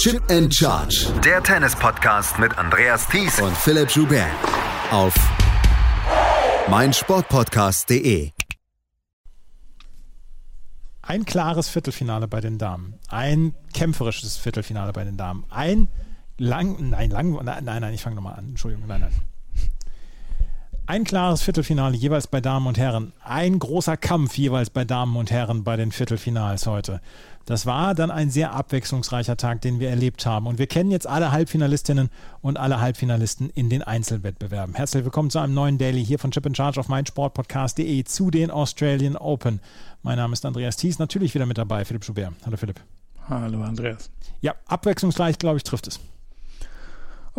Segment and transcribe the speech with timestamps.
[0.00, 1.12] Chip and Charge.
[1.22, 4.30] Der Tennis-Podcast mit Andreas Thies und Philipp Joubert.
[4.90, 5.14] Auf
[6.70, 8.30] meinsportpodcast.de.
[11.02, 12.94] Ein klares Viertelfinale bei den Damen.
[13.08, 15.44] Ein kämpferisches Viertelfinale bei den Damen.
[15.50, 15.88] Ein
[16.38, 16.88] lang.
[16.88, 17.32] Nein, lang.
[17.44, 18.46] Nein, nein, ich fange nochmal an.
[18.46, 19.12] Entschuldigung, nein, nein.
[20.86, 23.12] Ein klares Viertelfinale jeweils bei Damen und Herren.
[23.22, 27.00] Ein großer Kampf jeweils bei Damen und Herren bei den Viertelfinals heute.
[27.46, 30.46] Das war dann ein sehr abwechslungsreicher Tag, den wir erlebt haben.
[30.46, 32.10] Und wir kennen jetzt alle Halbfinalistinnen
[32.42, 34.74] und alle Halbfinalisten in den Einzelwettbewerben.
[34.74, 38.50] Herzlich willkommen zu einem neuen Daily hier von Chip in Charge auf meinsportpodcast.de zu den
[38.50, 39.60] Australian Open.
[40.02, 42.32] Mein Name ist Andreas Thies, natürlich wieder mit dabei, Philipp Schubert.
[42.44, 42.80] Hallo Philipp.
[43.28, 44.10] Hallo Andreas.
[44.40, 46.00] Ja, abwechslungsreich, glaube ich, trifft es.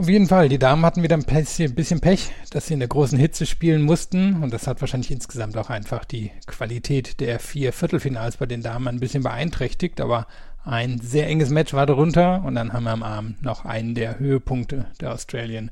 [0.02, 0.50] Auf jeden Fall.
[0.50, 4.42] Die Damen hatten wieder ein bisschen Pech, dass sie in der großen Hitze spielen mussten.
[4.42, 8.88] Und das hat wahrscheinlich insgesamt auch einfach die Qualität der vier Viertelfinals bei den Damen
[8.88, 10.02] ein bisschen beeinträchtigt.
[10.02, 10.26] Aber
[10.66, 12.44] ein sehr enges Match war darunter.
[12.44, 15.70] Und dann haben wir am Abend noch einen der Höhepunkte der Australian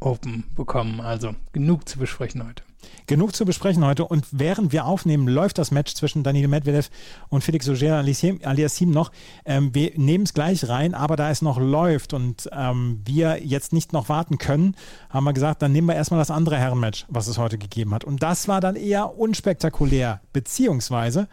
[0.00, 1.02] Open bekommen.
[1.02, 2.62] Also genug zu besprechen heute.
[3.06, 6.90] Genug zu besprechen heute und während wir aufnehmen, läuft das Match zwischen Daniel Medvedev
[7.28, 9.12] und Felix Auger Aliassime noch.
[9.44, 13.72] Ähm, wir nehmen es gleich rein, aber da es noch läuft und ähm, wir jetzt
[13.72, 14.74] nicht noch warten können,
[15.10, 18.04] haben wir gesagt, dann nehmen wir erstmal das andere Herrenmatch, was es heute gegeben hat.
[18.04, 21.28] Und das war dann eher unspektakulär, beziehungsweise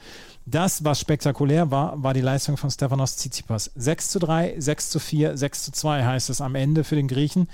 [0.45, 3.71] das, was spektakulär war, war die Leistung von Stefanos Tsitsipas.
[3.75, 7.07] 6 zu 3, 6 zu 4, 6 zu 2 heißt es am Ende für den
[7.07, 7.47] Griechen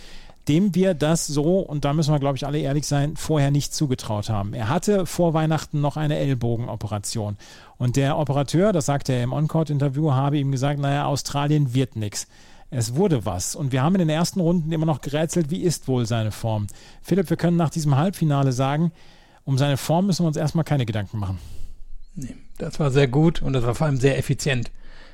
[0.50, 3.74] dem wir das so, und da müssen wir, glaube ich, alle ehrlich sein, vorher nicht
[3.74, 4.54] zugetraut haben.
[4.54, 7.38] Er hatte vor Weihnachten noch eine Ellbogenoperation.
[7.78, 12.28] Und der Operateur, das sagte er im On-Court-Interview, habe ihm gesagt, naja, Australien wird nichts.
[12.72, 13.56] Es wurde was.
[13.56, 16.68] Und wir haben in den ersten Runden immer noch gerätselt, wie ist wohl seine Form.
[17.02, 18.92] Philipp, wir können nach diesem Halbfinale sagen,
[19.46, 21.40] um seine Form müssen wir uns erstmal keine Gedanken machen.
[22.16, 24.72] Nee, das war sehr gut und das war vor allem sehr effizient.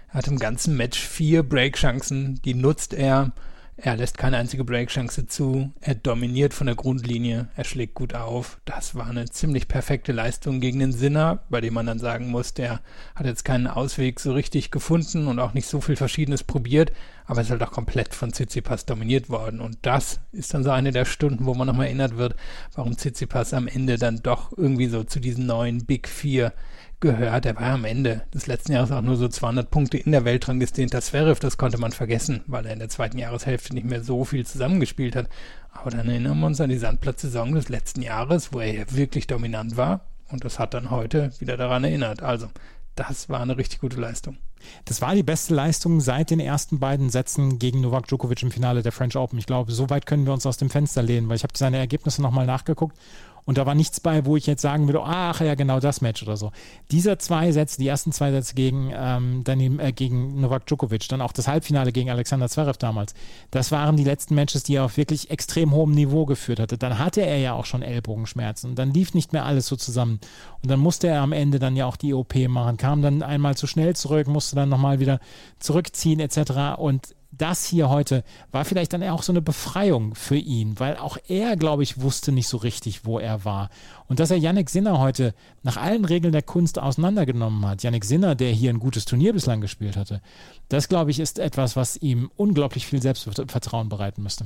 [0.10, 3.32] Er hat im ganzen Match vier Break-Chancen, die nutzt er.
[3.78, 5.74] Er lässt keine einzige Breakchance zu.
[5.82, 7.50] Er dominiert von der Grundlinie.
[7.58, 8.62] Er schlägt gut auf.
[8.64, 12.54] Das war eine ziemlich perfekte Leistung gegen den Sinner, bei dem man dann sagen muss,
[12.54, 12.80] der
[13.16, 16.94] hat jetzt keinen Ausweg so richtig gefunden und auch nicht so viel Verschiedenes probiert,
[17.26, 19.60] aber ist halt auch komplett von Tsitsipas dominiert worden.
[19.60, 22.38] Und das ist dann so eine der Stunden, wo man nochmal erinnert wird,
[22.76, 26.54] warum Tsitsipas am Ende dann doch irgendwie so zu diesen neuen Big Four
[27.00, 27.46] gehört.
[27.46, 30.82] Er war am Ende des letzten Jahres auch nur so 200 Punkte in der Weltrangliste
[30.82, 31.40] hinter Zverev.
[31.40, 35.16] Das konnte man vergessen, weil er in der zweiten Jahreshälfte nicht mehr so viel zusammengespielt
[35.16, 35.30] hat.
[35.72, 39.28] Aber dann erinnern wir uns an die Sandplatzsaison des letzten Jahres, wo er ja wirklich
[39.28, 40.02] dominant war.
[40.30, 42.24] Und das hat dann heute wieder daran erinnert.
[42.24, 42.48] Also,
[42.96, 44.38] das war eine richtig gute Leistung.
[44.86, 48.82] Das war die beste Leistung seit den ersten beiden Sätzen gegen Novak Djokovic im Finale
[48.82, 49.38] der French Open.
[49.38, 51.78] Ich glaube, so weit können wir uns aus dem Fenster lehnen, weil ich habe seine
[51.78, 52.98] Ergebnisse nochmal nachgeguckt
[53.46, 56.24] und da war nichts bei, wo ich jetzt sagen würde, ach ja, genau das Match
[56.24, 56.52] oder so.
[56.92, 61.22] Diese zwei Sätze, die ersten zwei Sätze gegen, ähm, dann, äh, gegen Novak Djokovic, dann
[61.22, 63.14] auch das Halbfinale gegen Alexander Zverev damals,
[63.52, 66.78] das waren die letzten Matches, die er auf wirklich extrem hohem Niveau geführt hatte.
[66.78, 70.20] Dann hatte er ja auch schon Ellbogenschmerzen und dann lief nicht mehr alles so zusammen.
[70.64, 73.56] Und dann musste er am Ende dann ja auch die OP machen, kam dann einmal
[73.56, 75.20] zu schnell zurück, musste dann nochmal wieder
[75.60, 76.78] zurückziehen etc.
[76.78, 81.18] Und das hier heute war vielleicht dann auch so eine Befreiung für ihn, weil auch
[81.28, 83.70] er, glaube ich, wusste nicht so richtig, wo er war.
[84.08, 88.36] Und dass er Yannick Sinner heute nach allen Regeln der Kunst auseinandergenommen hat, Yannick Sinner,
[88.36, 90.22] der hier ein gutes Turnier bislang gespielt hatte,
[90.70, 94.46] das, glaube ich, ist etwas, was ihm unglaublich viel Selbstvertrauen bereiten müsste.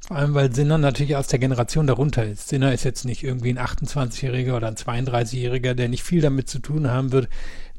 [0.00, 2.48] Vor allem, weil Sinner natürlich aus der Generation darunter ist.
[2.48, 6.60] Sinner ist jetzt nicht irgendwie ein 28-Jähriger oder ein 32-Jähriger, der nicht viel damit zu
[6.60, 7.28] tun haben wird,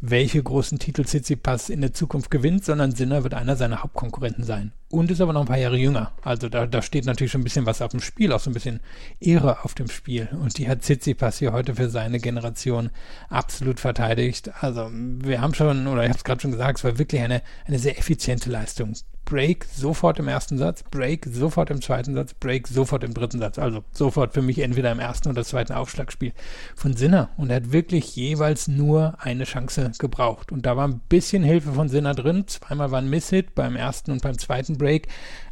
[0.01, 4.73] welche großen Titel Tsitsipas in der Zukunft gewinnt, sondern Sinner wird einer seiner Hauptkonkurrenten sein.
[4.89, 6.11] Und ist aber noch ein paar Jahre jünger.
[6.21, 8.53] Also da, da steht natürlich schon ein bisschen was auf dem Spiel, auch so ein
[8.53, 8.79] bisschen
[9.19, 10.29] Ehre auf dem Spiel.
[10.39, 12.89] Und die hat Tsitsipas hier heute für seine Generation
[13.29, 14.51] absolut verteidigt.
[14.61, 17.41] Also wir haben schon, oder ich habe es gerade schon gesagt, es war wirklich eine,
[17.65, 18.93] eine sehr effiziente Leistung.
[19.27, 23.59] Break sofort im ersten Satz, Break sofort im zweiten Satz, Break sofort im dritten Satz.
[23.59, 26.31] Also sofort für mich entweder im ersten oder zweiten Aufschlagspiel
[26.75, 27.29] von Sinner.
[27.35, 30.53] Und er hat wirklich jeweils nur eine Chance gebraucht.
[30.53, 32.47] Und da war ein bisschen Hilfe von Sinner drin.
[32.47, 35.09] Zweimal war ein Misshit beim ersten und beim zweiten Break.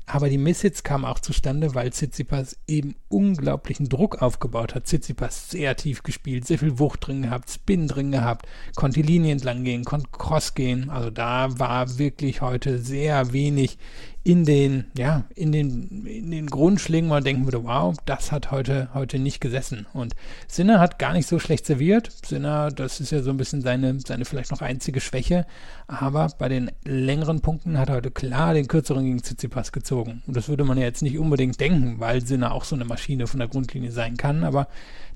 [0.07, 4.85] Aber die Misshits kamen auch zustande, weil Tsitsipas eben unglaublichen Druck aufgebaut hat.
[4.85, 9.31] Tsitsipas sehr tief gespielt, sehr viel Wucht drin gehabt, Spin drin gehabt, konnte die Linie
[9.31, 10.89] entlang gehen, konnte Cross gehen.
[10.91, 13.79] Also da war wirklich heute sehr wenig
[14.25, 18.89] in den, ja, in den, in den Grundschlingen man denken würde, wow, das hat heute,
[18.95, 19.85] heute nicht gesessen.
[19.93, 20.15] Und
[20.47, 22.11] Sinner hat gar nicht so schlecht serviert.
[22.25, 25.45] Sinner, das ist ja so ein bisschen seine, seine vielleicht noch einzige Schwäche.
[25.85, 30.23] Aber bei den längeren Punkten hat er heute klar den kürzeren gegen Tsitsipas gezogen.
[30.25, 33.27] Und das würde man ja jetzt nicht unbedingt denken, weil Sinner auch so eine Maschine
[33.27, 34.43] von der Grundlinie sein kann.
[34.43, 34.67] Aber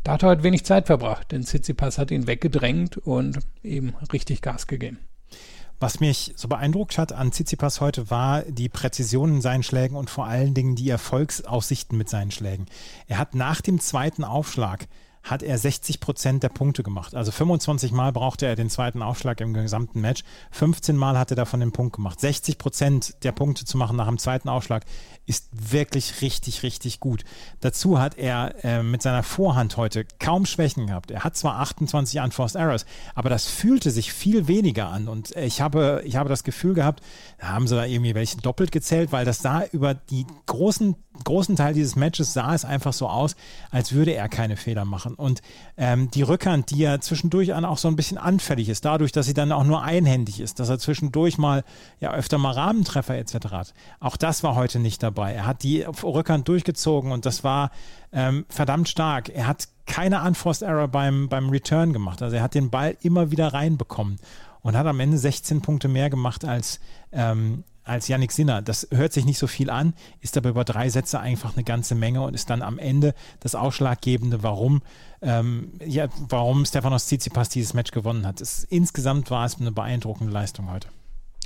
[0.04, 4.44] da hat er heute wenig Zeit verbracht, denn Tsitsipas hat ihn weggedrängt und eben richtig
[4.44, 5.00] Gas gegeben.
[5.81, 10.10] Was mich so beeindruckt hat an Tsitsipas heute war die Präzision in seinen Schlägen und
[10.10, 12.66] vor allen Dingen die Erfolgsaussichten mit seinen Schlägen.
[13.08, 14.88] Er hat nach dem zweiten Aufschlag
[15.24, 17.16] hat er 60 Prozent der Punkte gemacht.
[17.16, 20.24] Also 25 Mal brauchte er den zweiten Aufschlag im gesamten Match.
[20.52, 22.20] 15 Mal hat er davon den Punkt gemacht.
[22.20, 24.86] 60 Prozent der Punkte zu machen nach dem zweiten Aufschlag
[25.30, 27.24] ist wirklich richtig, richtig gut.
[27.62, 31.12] Dazu hat er äh, mit seiner Vorhand heute kaum Schwächen gehabt.
[31.12, 35.08] Er hat zwar 28 Unforced Errors, aber das fühlte sich viel weniger an.
[35.08, 37.04] Und ich habe, ich habe das Gefühl gehabt,
[37.38, 41.56] da haben sie da irgendwie welche doppelt gezählt, weil das sah über die großen großen
[41.56, 43.36] Teil dieses Matches sah es einfach so aus,
[43.72, 45.16] als würde er keine Fehler machen.
[45.16, 45.42] Und
[45.78, 49.34] ähm, die Rückhand, die ja zwischendurch auch so ein bisschen anfällig ist, dadurch, dass sie
[49.34, 51.64] dann auch nur einhändig ist, dass er zwischendurch mal
[52.00, 53.34] ja öfter mal Rahmentreffer etc.
[53.52, 53.74] hat.
[54.00, 55.19] Auch das war heute nicht dabei.
[55.27, 57.71] Er hat die Rückhand durchgezogen und das war
[58.12, 59.30] ähm, verdammt stark.
[59.30, 62.21] Er hat keine Unforced Error beim, beim Return gemacht.
[62.21, 64.19] Also er hat den Ball immer wieder reinbekommen
[64.62, 66.80] und hat am Ende 16 Punkte mehr gemacht als,
[67.12, 68.62] ähm, als Yannick Sinner.
[68.62, 71.95] Das hört sich nicht so viel an, ist aber über drei Sätze einfach eine ganze
[71.95, 74.81] Menge und ist dann am Ende das Ausschlaggebende, warum,
[75.21, 78.42] ähm, ja, warum Stefanos Tsitsipas dieses Match gewonnen hat.
[78.42, 80.88] Es, insgesamt war es eine beeindruckende Leistung heute.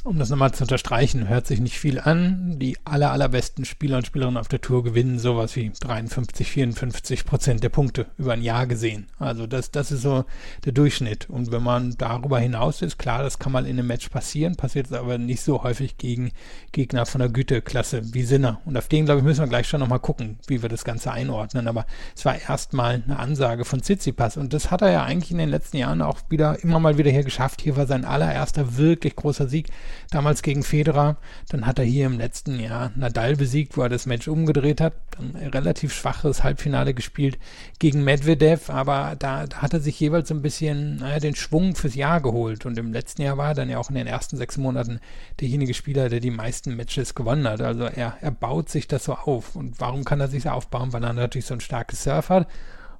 [0.05, 2.59] Um das nochmal zu unterstreichen, hört sich nicht viel an.
[2.59, 7.63] Die aller, allerbesten Spieler und Spielerinnen auf der Tour gewinnen sowas wie 53, 54 Prozent
[7.63, 9.07] der Punkte über ein Jahr gesehen.
[9.17, 10.25] Also das, das ist so
[10.65, 11.29] der Durchschnitt.
[11.29, 14.87] Und wenn man darüber hinaus ist, klar, das kann mal in einem Match passieren, passiert
[14.87, 16.31] es aber nicht so häufig gegen
[16.73, 18.59] Gegner von der Güteklasse wie Sinner.
[18.65, 21.13] Und auf den, glaube ich, müssen wir gleich schon nochmal gucken, wie wir das Ganze
[21.13, 21.69] einordnen.
[21.69, 24.35] Aber es war erstmal eine Ansage von Tsitsipas.
[24.35, 27.09] Und das hat er ja eigentlich in den letzten Jahren auch wieder, immer mal wieder
[27.09, 27.61] hier geschafft.
[27.61, 29.69] Hier war sein allererster wirklich großer Sieg
[30.11, 31.17] damals gegen Federer.
[31.49, 34.93] Dann hat er hier im letzten Jahr Nadal besiegt, wo er das Match umgedreht hat.
[35.11, 37.37] Dann ein relativ schwaches Halbfinale gespielt
[37.79, 41.75] gegen Medvedev, aber da, da hat er sich jeweils so ein bisschen naja, den Schwung
[41.75, 42.65] fürs Jahr geholt.
[42.65, 44.99] Und im letzten Jahr war er dann ja auch in den ersten sechs Monaten
[45.39, 47.61] derjenige Spieler, der die meisten Matches gewonnen hat.
[47.61, 49.55] Also er, er baut sich das so auf.
[49.55, 50.93] Und warum kann er sich so aufbauen?
[50.93, 52.47] Weil er natürlich so ein starkes Surf hat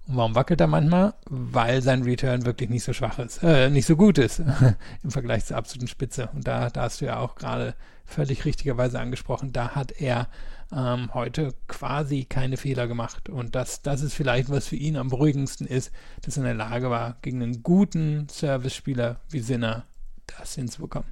[0.08, 1.14] und warum wackelt er manchmal?
[1.30, 4.42] Weil sein Return wirklich nicht so schwach ist, äh, nicht so gut ist
[5.04, 6.30] im Vergleich zur absoluten Spitze.
[6.34, 10.28] Und da, da hast du ja auch gerade völlig richtigerweise angesprochen, da hat er
[10.76, 13.30] ähm, heute quasi keine Fehler gemacht.
[13.30, 15.92] Und das, das ist vielleicht, was für ihn am beruhigendsten ist,
[16.22, 19.86] dass er in der Lage war, gegen einen guten Service-Spieler wie Sinner
[20.38, 21.10] das hinzubekommen.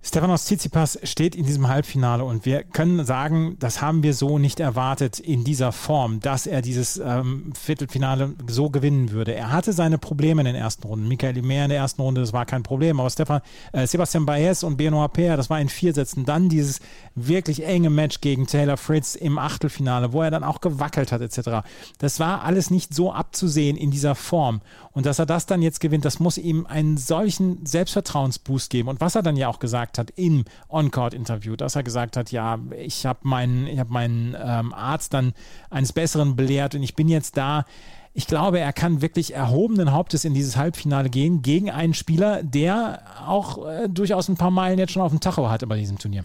[0.00, 4.60] Stefanos Tsitsipas steht in diesem Halbfinale und wir können sagen, das haben wir so nicht
[4.60, 9.34] erwartet in dieser Form, dass er dieses ähm, Viertelfinale so gewinnen würde.
[9.34, 11.08] Er hatte seine Probleme in den ersten Runden.
[11.08, 13.40] Michael Mehr in der ersten Runde, das war kein Problem, aber Stefan,
[13.72, 16.24] äh, Sebastian Baez und Benoit Paire, das war in vier Sätzen.
[16.24, 16.78] Dann dieses
[17.16, 21.66] wirklich enge Match gegen Taylor Fritz im Achtelfinale, wo er dann auch gewackelt hat etc.
[21.98, 24.60] Das war alles nicht so abzusehen in dieser Form.
[24.98, 28.88] Und dass er das dann jetzt gewinnt, das muss ihm einen solchen Selbstvertrauensboost geben.
[28.88, 32.58] Und was er dann ja auch gesagt hat im On-Court-Interview, dass er gesagt hat, ja,
[32.76, 35.34] ich habe meinen, ich hab meinen ähm, Arzt dann
[35.70, 37.64] eines Besseren belehrt und ich bin jetzt da.
[38.12, 43.02] Ich glaube, er kann wirklich erhobenen Hauptes in dieses Halbfinale gehen gegen einen Spieler, der
[43.24, 46.24] auch äh, durchaus ein paar Meilen jetzt schon auf dem Tacho hatte bei diesem Turnier.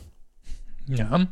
[0.87, 1.27] Ja,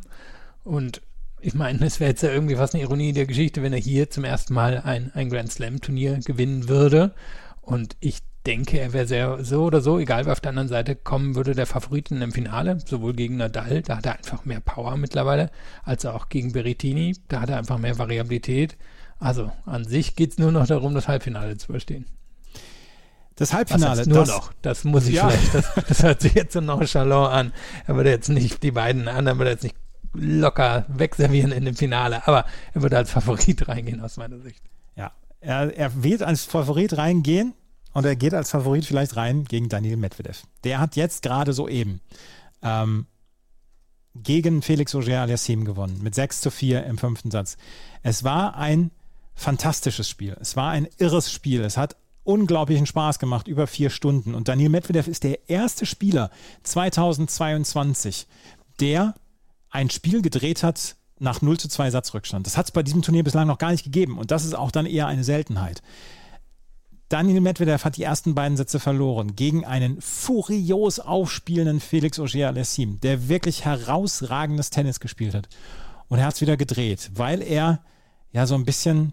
[0.63, 1.01] und
[1.41, 4.09] ich meine, es wäre jetzt ja irgendwie fast eine Ironie der Geschichte, wenn er hier
[4.09, 7.13] zum ersten Mal ein, ein Grand Slam-Turnier gewinnen würde.
[7.61, 10.95] Und ich denke, er wäre sehr so oder so, egal wer auf der anderen Seite
[10.95, 14.97] kommen würde, der Favoriten im Finale, sowohl gegen Nadal, da hat er einfach mehr Power
[14.97, 15.51] mittlerweile,
[15.83, 18.77] als auch gegen Berrettini, da hat er einfach mehr Variabilität.
[19.19, 22.05] Also an sich geht es nur noch darum, das Halbfinale zu überstehen.
[23.35, 24.07] Das Halbfinale.
[24.07, 24.53] nur das, noch.
[24.61, 25.29] Das muss ich ja.
[25.29, 25.55] vielleicht.
[25.55, 27.53] Das, das, hört sich jetzt so nonchalant an.
[27.87, 29.75] Er würde jetzt nicht die beiden anderen würde jetzt nicht
[30.13, 34.61] locker wegservieren in dem Finale, aber er würde als Favorit reingehen aus meiner Sicht.
[34.95, 37.53] Ja, er, er wird als Favorit reingehen
[37.93, 40.43] und er geht als Favorit vielleicht rein gegen Daniel Medvedev.
[40.63, 42.01] Der hat jetzt gerade soeben
[42.61, 43.07] ähm,
[44.15, 47.57] gegen Felix Auger-Aliassime gewonnen mit 6 zu 4 im fünften Satz.
[48.03, 48.91] Es war ein
[49.33, 50.35] fantastisches Spiel.
[50.39, 51.61] Es war ein irres Spiel.
[51.61, 54.35] Es hat unglaublichen Spaß gemacht, über vier Stunden.
[54.35, 56.29] Und Daniel Medvedev ist der erste Spieler
[56.63, 58.27] 2022,
[58.79, 59.15] der
[59.71, 62.45] ein Spiel gedreht hat nach 0 zu 2 Satzrückstand.
[62.45, 64.71] Das hat es bei diesem Turnier bislang noch gar nicht gegeben und das ist auch
[64.71, 65.81] dann eher eine Seltenheit.
[67.09, 73.27] Daniel Medvedev hat die ersten beiden Sätze verloren gegen einen furios aufspielenden Felix Auger-Aliassime, der
[73.27, 75.49] wirklich herausragendes Tennis gespielt hat.
[76.07, 77.83] Und er hat es wieder gedreht, weil er
[78.31, 79.11] ja so ein bisschen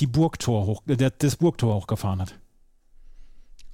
[0.00, 2.34] die Burgtor hoch, das Burgtor hochgefahren hat.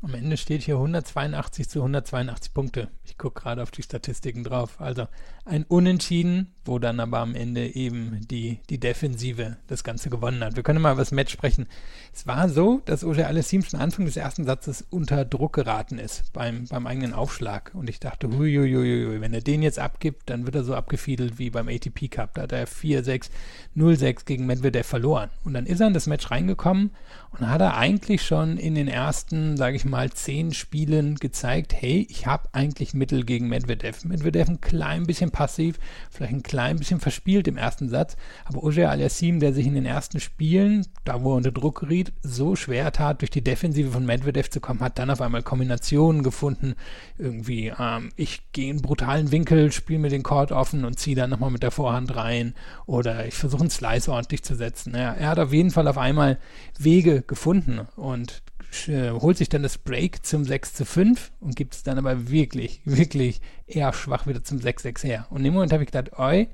[0.01, 2.89] Am Ende steht hier 182 zu 182 Punkte.
[3.05, 4.81] Ich gucke gerade auf die Statistiken drauf.
[4.81, 5.09] Also
[5.45, 10.55] ein Unentschieden, wo dann aber am Ende eben die, die Defensive das Ganze gewonnen hat.
[10.55, 11.67] Wir können mal über das Match sprechen.
[12.15, 16.33] Es war so, dass Oje Alessim schon Anfang des ersten Satzes unter Druck geraten ist
[16.33, 17.73] beim, beim eigenen Aufschlag.
[17.75, 21.51] Und ich dachte, huiuiuiui, wenn er den jetzt abgibt, dann wird er so abgefiedelt wie
[21.51, 22.35] beim ATP Cup.
[22.35, 23.31] Da hat er 4-6,
[23.77, 25.31] 0-6 gegen Medvedev verloren.
[25.45, 26.91] Und dann ist er in das Match reingekommen
[27.31, 32.07] und hat er eigentlich schon in den ersten, sage ich mal, zehn Spielen gezeigt, hey,
[32.11, 34.05] ich habe eigentlich Mittel gegen Medvedev.
[34.05, 35.79] Medvedev ein klein bisschen passiv,
[36.11, 39.87] vielleicht ein klein bisschen verspielt im ersten Satz, aber Oje Aliassim, der sich in den
[39.87, 44.05] ersten Spielen, da wo er unter Druck geriet, so schwer tat, durch die Defensive von
[44.05, 46.75] Medvedev zu kommen, hat dann auf einmal Kombinationen gefunden,
[47.17, 51.31] irgendwie, ähm, ich gehe in brutalen Winkel, spiele mir den Court offen und ziehe dann
[51.31, 52.55] nochmal mit der Vorhand rein.
[52.87, 54.95] Oder ich versuche einen Slice ordentlich zu setzen.
[54.95, 56.39] Ja, er hat auf jeden Fall auf einmal
[56.79, 57.81] Wege gefunden.
[57.97, 58.43] Und
[58.89, 62.81] holt sich dann das Break zum 6 zu 5 und gibt es dann aber wirklich,
[62.85, 65.27] wirklich eher schwach wieder zum 6-6 her.
[65.31, 66.49] Und im Moment habe ich gedacht, oi,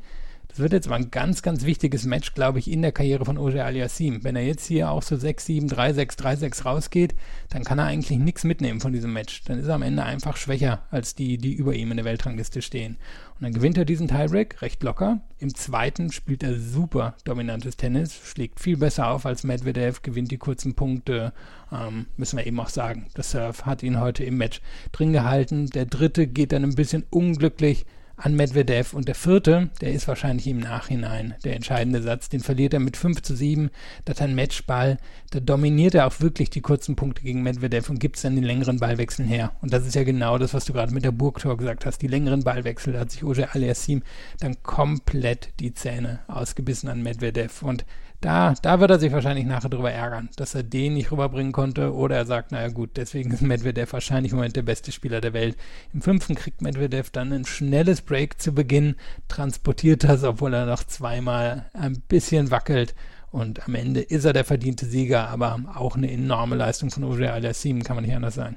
[0.54, 3.38] das wird jetzt mal ein ganz, ganz wichtiges Match, glaube ich, in der Karriere von
[3.38, 4.22] Oje Aliassim.
[4.22, 7.16] Wenn er jetzt hier auch so 6-7, 3-6, 3-6 rausgeht,
[7.50, 9.42] dann kann er eigentlich nichts mitnehmen von diesem Match.
[9.46, 12.62] Dann ist er am Ende einfach schwächer als die, die über ihm in der Weltrangliste
[12.62, 12.98] stehen.
[13.34, 15.22] Und dann gewinnt er diesen Tiebreak recht locker.
[15.40, 20.38] Im zweiten spielt er super dominantes Tennis, schlägt viel besser auf als Medvedev, gewinnt die
[20.38, 21.32] kurzen Punkte.
[21.72, 24.60] Ähm, müssen wir eben auch sagen, der Surf hat ihn heute im Match
[24.92, 25.66] drin gehalten.
[25.70, 28.94] Der dritte geht dann ein bisschen unglücklich an Medvedev.
[28.94, 32.28] Und der vierte, der ist wahrscheinlich im Nachhinein der entscheidende Satz.
[32.28, 33.70] Den verliert er mit 5 zu 7.
[34.04, 34.98] Das ist ein Matchball.
[35.30, 38.44] Da dominiert er auch wirklich die kurzen Punkte gegen Medvedev und gibt es dann den
[38.44, 39.52] längeren Ballwechsel her.
[39.60, 41.98] Und das ist ja genau das, was du gerade mit der Burgtor gesagt hast.
[41.98, 44.02] Die längeren Ballwechsel, da hat sich Oje Aliassim
[44.40, 47.62] dann komplett die Zähne ausgebissen an Medvedev.
[47.62, 47.84] Und
[48.24, 51.92] da, da wird er sich wahrscheinlich nachher drüber ärgern, dass er den nicht rüberbringen konnte.
[51.94, 55.34] Oder er sagt, naja gut, deswegen ist Medvedev wahrscheinlich im Moment der beste Spieler der
[55.34, 55.58] Welt.
[55.92, 58.96] Im fünften kriegt Medvedev dann ein schnelles Break zu Beginn,
[59.28, 62.94] transportiert das, obwohl er noch zweimal ein bisschen wackelt.
[63.30, 67.30] Und am Ende ist er der verdiente Sieger, aber auch eine enorme Leistung von Oje
[67.30, 68.56] Aliassim, kann man nicht anders sagen.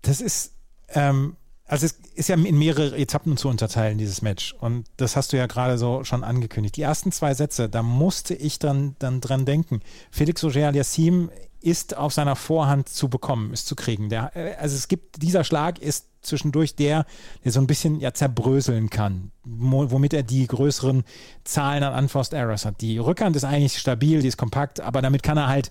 [0.00, 0.54] Das ist
[0.88, 4.54] ähm, also es ist ja in mehrere Etappen zu unterteilen, dieses Match.
[4.60, 6.76] Und das hast du ja gerade so schon angekündigt.
[6.76, 9.80] Die ersten zwei Sätze, da musste ich dann, dann dran denken.
[10.10, 11.30] Felix Auger-Aliassime
[11.62, 14.10] ist auf seiner Vorhand zu bekommen, ist zu kriegen.
[14.10, 17.06] Der, äh, also es gibt, dieser Schlag ist zwischendurch der,
[17.44, 21.04] der so ein bisschen ja zerbröseln kann, womit er die größeren
[21.44, 22.82] Zahlen an Unforced Errors hat.
[22.82, 25.70] Die Rückhand ist eigentlich stabil, die ist kompakt, aber damit kann er halt,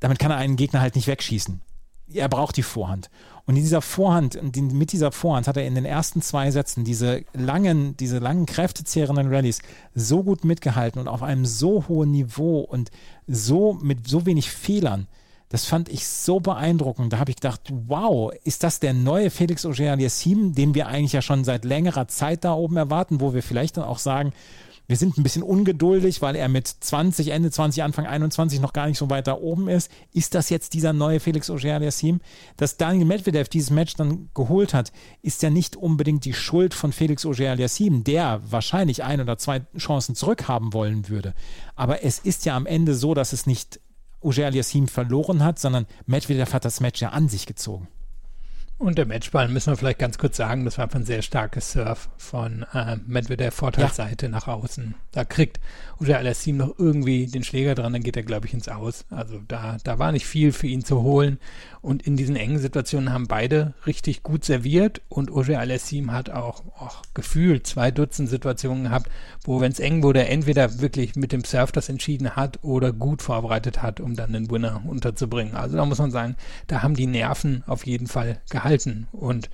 [0.00, 1.62] damit kann er einen Gegner halt nicht wegschießen.
[2.14, 3.10] Er braucht die Vorhand.
[3.44, 7.24] Und in dieser Vorhand, mit dieser Vorhand hat er in den ersten zwei Sätzen diese
[7.34, 9.60] langen, diese langen kräftezehrenden Rallyes
[9.94, 12.90] so gut mitgehalten und auf einem so hohen Niveau und
[13.26, 15.08] so mit so wenig Fehlern.
[15.48, 17.12] Das fand ich so beeindruckend.
[17.12, 21.20] Da habe ich gedacht, wow, ist das der neue Felix Auger-Aliassime, den wir eigentlich ja
[21.20, 24.32] schon seit längerer Zeit da oben erwarten, wo wir vielleicht dann auch sagen,
[24.92, 28.88] wir sind ein bisschen ungeduldig, weil er mit 20, Ende 20, Anfang 21 noch gar
[28.88, 29.90] nicht so weit da oben ist.
[30.12, 32.18] Ist das jetzt dieser neue Felix Auger-Aliassime?
[32.58, 36.92] Dass Daniel Medvedev dieses Match dann geholt hat, ist ja nicht unbedingt die Schuld von
[36.92, 41.32] Felix Auger-Aliassime, der wahrscheinlich ein oder zwei Chancen zurückhaben wollen würde.
[41.74, 43.80] Aber es ist ja am Ende so, dass es nicht
[44.20, 47.88] Auger-Aliassime verloren hat, sondern Medvedev hat das Match ja an sich gezogen.
[48.82, 52.08] Und der Matchball müssen wir vielleicht ganz kurz sagen, das war ein sehr starkes Surf
[52.16, 54.32] von äh, Medvedev Vorteilsseite ja.
[54.32, 54.96] nach außen.
[55.12, 55.60] Da kriegt
[56.00, 59.04] Uja Alassim noch irgendwie den Schläger dran, dann geht er, glaube ich, ins Aus.
[59.08, 61.38] Also da, da war nicht viel für ihn zu holen.
[61.82, 66.62] Und in diesen engen Situationen haben beide richtig gut serviert und Uja Alassim hat auch,
[66.78, 69.10] auch gefühlt zwei Dutzend Situationen gehabt,
[69.44, 73.20] wo, wenn es eng wurde, entweder wirklich mit dem Surf das entschieden hat oder gut
[73.20, 75.56] vorbereitet hat, um dann den Winner unterzubringen.
[75.56, 76.36] Also da muss man sagen,
[76.68, 79.08] da haben die Nerven auf jeden Fall gehalten halten.
[79.12, 79.50] Und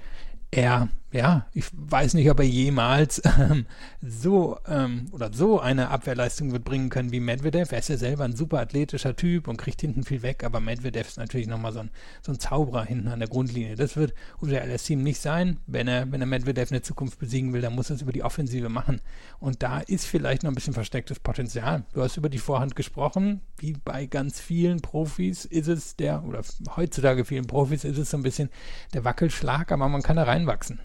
[0.51, 3.65] er ja, ich weiß nicht, ob er jemals ähm,
[4.03, 7.73] so ähm, oder so eine Abwehrleistung wird bringen können wie Medvedev.
[7.73, 11.09] Er ist ja selber ein super athletischer Typ und kriegt hinten viel weg, aber Medvedev
[11.09, 13.75] ist natürlich nochmal so ein, so ein Zauberer hinten an der Grundlinie.
[13.75, 14.13] Das wird
[14.43, 15.59] Uja Alassim nicht sein.
[15.67, 18.13] Wenn er, wenn er Medvedev in der Zukunft besiegen will, dann muss er es über
[18.13, 19.01] die Offensive machen.
[19.41, 21.85] Und da ist vielleicht noch ein bisschen verstecktes Potenzial.
[21.95, 23.41] Du hast über die Vorhand gesprochen.
[23.57, 26.43] Wie bei ganz vielen Profis ist es der, oder
[26.77, 28.51] heutzutage vielen Profis ist es so ein bisschen
[28.93, 30.81] der Wackelschlag, aber man kann da reinwachsen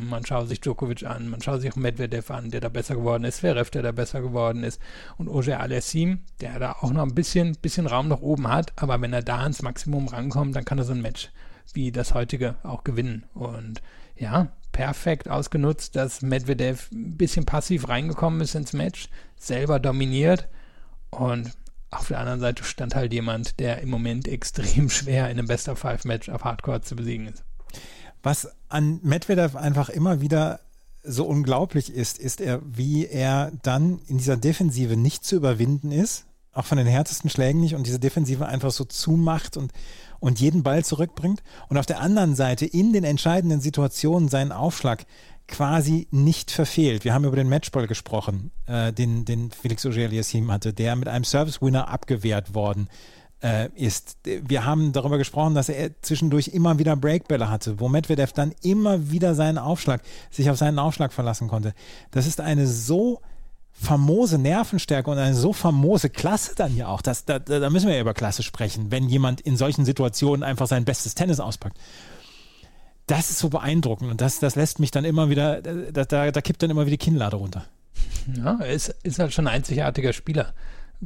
[0.00, 3.24] man schaut sich Djokovic an, man schaut sich auch Medvedev an, der da besser geworden
[3.24, 4.80] ist, Zverev, der da besser geworden ist
[5.16, 9.00] und Oje Alessim, der da auch noch ein bisschen, bisschen Raum nach oben hat, aber
[9.00, 11.30] wenn er da ans Maximum rankommt, dann kann er so ein Match
[11.72, 13.82] wie das heutige auch gewinnen und
[14.16, 20.48] ja, perfekt ausgenutzt, dass Medvedev ein bisschen passiv reingekommen ist ins Match, selber dominiert
[21.10, 21.52] und
[21.94, 25.68] Auf der anderen Seite stand halt jemand, der im Moment extrem schwer in einem Best
[25.68, 27.44] of Five Match auf Hardcore zu besiegen ist.
[28.24, 30.60] Was an Medvedev einfach immer wieder
[31.04, 36.24] so unglaublich ist, ist er, wie er dann in dieser Defensive nicht zu überwinden ist,
[36.54, 39.72] auch von den härtesten Schlägen nicht und diese Defensive einfach so zumacht und,
[40.20, 45.04] und jeden Ball zurückbringt und auf der anderen Seite in den entscheidenden Situationen seinen Aufschlag
[45.46, 47.04] quasi nicht verfehlt.
[47.04, 51.24] Wir haben über den Matchball gesprochen, äh, den, den Felix Auger-Aliassime hatte, der mit einem
[51.24, 52.88] Service-Winner abgewehrt worden
[53.44, 54.16] äh, ist.
[54.24, 59.10] Wir haben darüber gesprochen, dass er zwischendurch immer wieder Breakbälle hatte, wo Medvedev dann immer
[59.10, 61.74] wieder seinen Aufschlag, sich auf seinen Aufschlag verlassen konnte.
[62.10, 63.20] Das ist eine so
[63.72, 67.02] famose Nervenstärke und eine so famose Klasse dann ja auch.
[67.02, 70.66] Das, da, da müssen wir ja über Klasse sprechen, wenn jemand in solchen Situationen einfach
[70.66, 71.76] sein bestes Tennis auspackt
[73.06, 76.40] das ist so beeindruckend und das, das lässt mich dann immer wieder, da, da, da
[76.40, 77.66] kippt dann immer wieder die Kinnlade runter.
[78.34, 80.54] Ja, er ist, ist halt schon ein einzigartiger Spieler,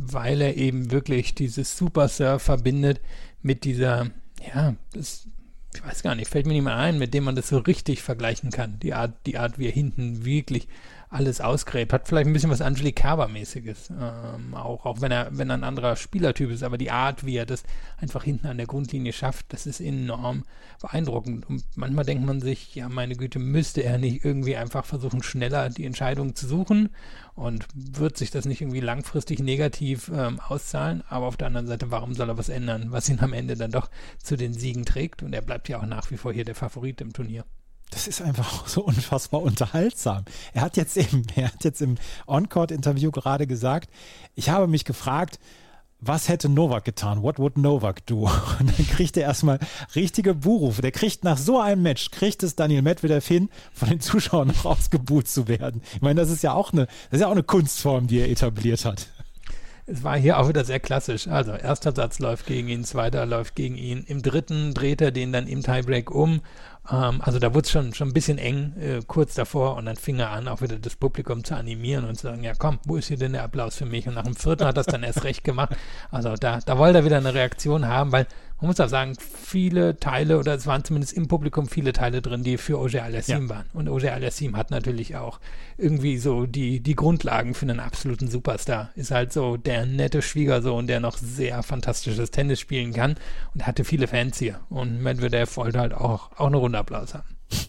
[0.00, 3.00] weil er eben wirklich dieses Super Surf verbindet
[3.42, 4.10] mit dieser,
[4.54, 5.28] ja, das,
[5.74, 8.02] ich weiß gar nicht, fällt mir nicht mehr ein, mit dem man das so richtig
[8.02, 8.78] vergleichen kann.
[8.80, 10.68] Die Art, die Art, wie er hinten wirklich
[11.10, 11.92] alles ausgräbt.
[11.92, 13.90] Hat vielleicht ein bisschen was Angelique Kerber-mäßiges.
[13.90, 17.36] Ähm, auch, auch wenn er, wenn er ein anderer Spielertyp ist, aber die Art, wie
[17.36, 17.62] er das
[17.98, 20.44] einfach hinten an der Grundlinie schafft, das ist enorm
[20.80, 21.48] beeindruckend.
[21.48, 25.70] Und manchmal denkt man sich, ja, meine Güte, müsste er nicht irgendwie einfach versuchen, schneller
[25.70, 26.90] die Entscheidung zu suchen
[27.34, 31.02] und wird sich das nicht irgendwie langfristig negativ ähm, auszahlen.
[31.08, 33.70] Aber auf der anderen Seite, warum soll er was ändern, was ihn am Ende dann
[33.70, 33.90] doch
[34.22, 35.22] zu den Siegen trägt?
[35.22, 37.44] Und er bleibt ja auch nach wie vor hier der Favorit im Turnier
[37.90, 40.24] das ist einfach so unfassbar unterhaltsam.
[40.52, 43.90] Er hat jetzt eben, er hat jetzt im On-Court-Interview gerade gesagt,
[44.34, 45.38] ich habe mich gefragt,
[46.00, 47.22] was hätte Novak getan?
[47.22, 48.30] What would Novak do?
[48.60, 49.58] Und dann kriegt er erstmal
[49.96, 50.80] richtige Buhrufe.
[50.80, 54.64] Der kriegt nach so einem Match, kriegt es Daniel Medvedev hin, von den Zuschauern noch
[54.64, 55.82] ausgebuht zu werden.
[55.94, 58.30] Ich meine, das ist ja auch eine, das ist ja auch eine Kunstform, die er
[58.30, 59.08] etabliert hat.
[59.90, 61.28] Es war hier auch wieder sehr klassisch.
[61.28, 64.04] Also, erster Satz läuft gegen ihn, zweiter läuft gegen ihn.
[64.06, 66.42] Im dritten dreht er den dann im Tiebreak um
[66.90, 69.96] ähm, also da wurde es schon, schon ein bisschen eng äh, kurz davor und dann
[69.96, 72.96] fing er an, auch wieder das Publikum zu animieren und zu sagen, ja komm, wo
[72.96, 74.06] ist hier denn der Applaus für mich?
[74.08, 75.76] Und nach dem vierten hat er es dann erst recht gemacht.
[76.10, 78.26] Also da, da wollte er wieder eine Reaktion haben, weil
[78.60, 82.42] man muss auch sagen, viele Teile, oder es waren zumindest im Publikum viele Teile drin,
[82.42, 83.48] die für Oger Alassim ja.
[83.48, 83.66] waren.
[83.72, 85.38] Und Oger Alassim hat natürlich auch
[85.76, 88.90] irgendwie so die, die Grundlagen für einen absoluten Superstar.
[88.96, 93.14] Ist halt so der nette Schwiegersohn, der noch sehr fantastisches Tennis spielen kann
[93.54, 94.58] und hatte viele Fans hier.
[94.70, 97.28] Und Medvedev wollte halt auch, auch eine Runde Applaus haben.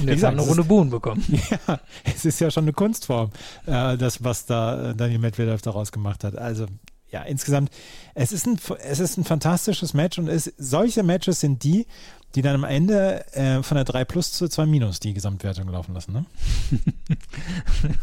[0.00, 1.22] Und jetzt haben eine Runde Buhn bekommen.
[1.68, 3.30] Ja, es ist ja schon eine Kunstform,
[3.66, 6.36] äh, das, was da Daniel Medvedev daraus gemacht hat.
[6.36, 6.66] Also
[7.10, 7.70] ja, insgesamt,
[8.14, 11.86] es ist ein, es ist ein fantastisches Match und es, solche Matches sind die,
[12.34, 15.94] die dann am Ende äh, von der 3 plus zu 2 minus die Gesamtwertung laufen
[15.94, 16.24] lassen, ne?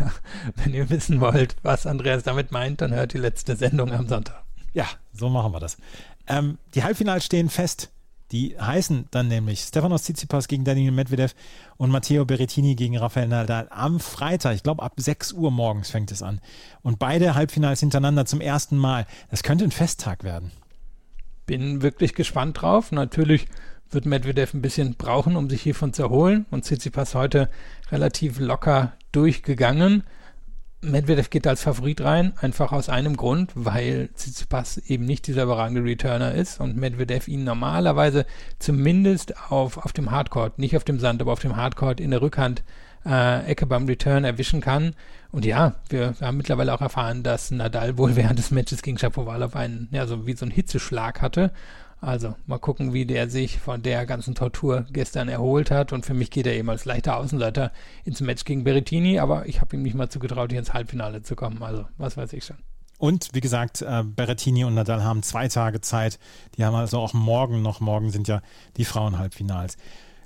[0.00, 0.12] ja,
[0.56, 4.44] wenn ihr wissen wollt, was Andreas damit meint, dann hört die letzte Sendung am Sonntag.
[4.72, 5.76] Ja, so machen wir das.
[6.28, 7.90] Ähm, die Halbfinals stehen fest.
[8.32, 11.34] Die heißen dann nämlich Stefanos Tsitsipas gegen Daniel Medvedev
[11.76, 14.54] und Matteo Berrettini gegen Rafael Nadal am Freitag.
[14.54, 16.40] Ich glaube, ab 6 Uhr morgens fängt es an.
[16.80, 19.06] Und beide Halbfinals hintereinander zum ersten Mal.
[19.30, 20.50] Das könnte ein Festtag werden.
[21.44, 22.90] Bin wirklich gespannt drauf.
[22.90, 23.46] Natürlich
[23.90, 26.46] wird Medvedev ein bisschen brauchen, um sich hiervon zu erholen.
[26.50, 27.50] Und Tsitsipas heute
[27.90, 30.04] relativ locker durchgegangen.
[30.84, 35.84] Medvedev geht als Favorit rein, einfach aus einem Grund, weil Tsitsipas eben nicht dieser überragende
[35.84, 38.26] Returner ist und Medvedev ihn normalerweise
[38.58, 42.20] zumindest auf, auf dem Hardcourt, nicht auf dem Sand, aber auf dem Hardcourt in der
[42.20, 42.64] Rückhand
[43.06, 44.94] äh, Ecke beim Return erwischen kann.
[45.30, 49.54] Und ja, wir, haben mittlerweile auch erfahren, dass Nadal wohl während des Matches gegen Shapovalov
[49.54, 51.52] einen, ja, so wie so einen Hitzeschlag hatte
[52.02, 55.92] also mal gucken, wie der sich von der ganzen Tortur gestern erholt hat.
[55.92, 57.70] Und für mich geht er eben als leichter Außenseiter
[58.04, 61.36] ins Match gegen Berrettini, aber ich habe ihm nicht mal zugetraut, hier ins Halbfinale zu
[61.36, 61.62] kommen.
[61.62, 62.56] Also was weiß ich schon.
[62.98, 66.18] Und wie gesagt, äh, Berrettini und Nadal haben zwei Tage Zeit.
[66.56, 68.42] Die haben also auch morgen noch, morgen sind ja
[68.76, 69.76] die Frauenhalbfinals.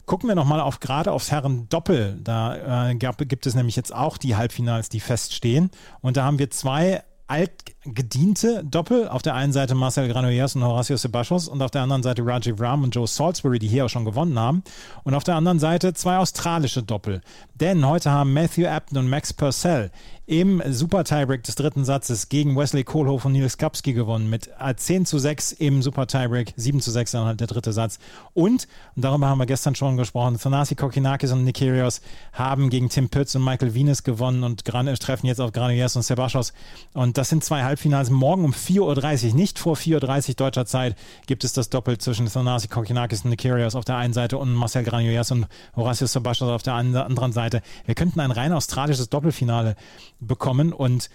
[0.07, 2.21] Gucken wir nochmal auf gerade aufs Herren-Doppel.
[2.25, 5.71] Da äh, gab, gibt es nämlich jetzt auch die Halbfinals, die feststehen.
[6.01, 9.09] Und da haben wir zwei altgediente Doppel.
[9.09, 12.61] Auf der einen Seite Marcel Granollers und Horacio Sebastos und auf der anderen Seite Rajiv
[12.61, 14.62] Ram und Joe Salisbury, die hier auch schon gewonnen haben.
[15.05, 17.21] Und auf der anderen Seite zwei australische Doppel.
[17.55, 19.91] Denn heute haben Matthew Apton und Max Purcell
[20.29, 25.03] im Super Tiebreak des dritten Satzes gegen Wesley Kohlhoff und Nils Kapski gewonnen mit 10
[25.03, 28.01] äh, zu 6 im Super Tiebreak, 7 zu 6 dann halt der dritte Satz.
[28.35, 32.01] Und, und darüber haben wir gestern schon gesprochen, Thanasi Kokinakis und Nikirios
[32.33, 36.53] haben gegen Tim Pütz und Michael Venus gewonnen und treffen jetzt auf Granollers und Sebastos.
[36.93, 38.11] Und das sind zwei Halbfinals.
[38.11, 40.97] Morgen um 4.30 Uhr, nicht vor 4.30 Uhr deutscher Zeit,
[41.29, 44.83] gibt es das Doppel zwischen Thanasi Kokinakis und Nikirios auf der einen Seite und Marcel
[44.83, 47.62] Granollers und Horacio Sebastos auf der anderen Seite.
[47.85, 49.77] Wir könnten ein rein australisches Doppelfinale
[50.20, 50.72] bekommen.
[50.72, 51.11] Und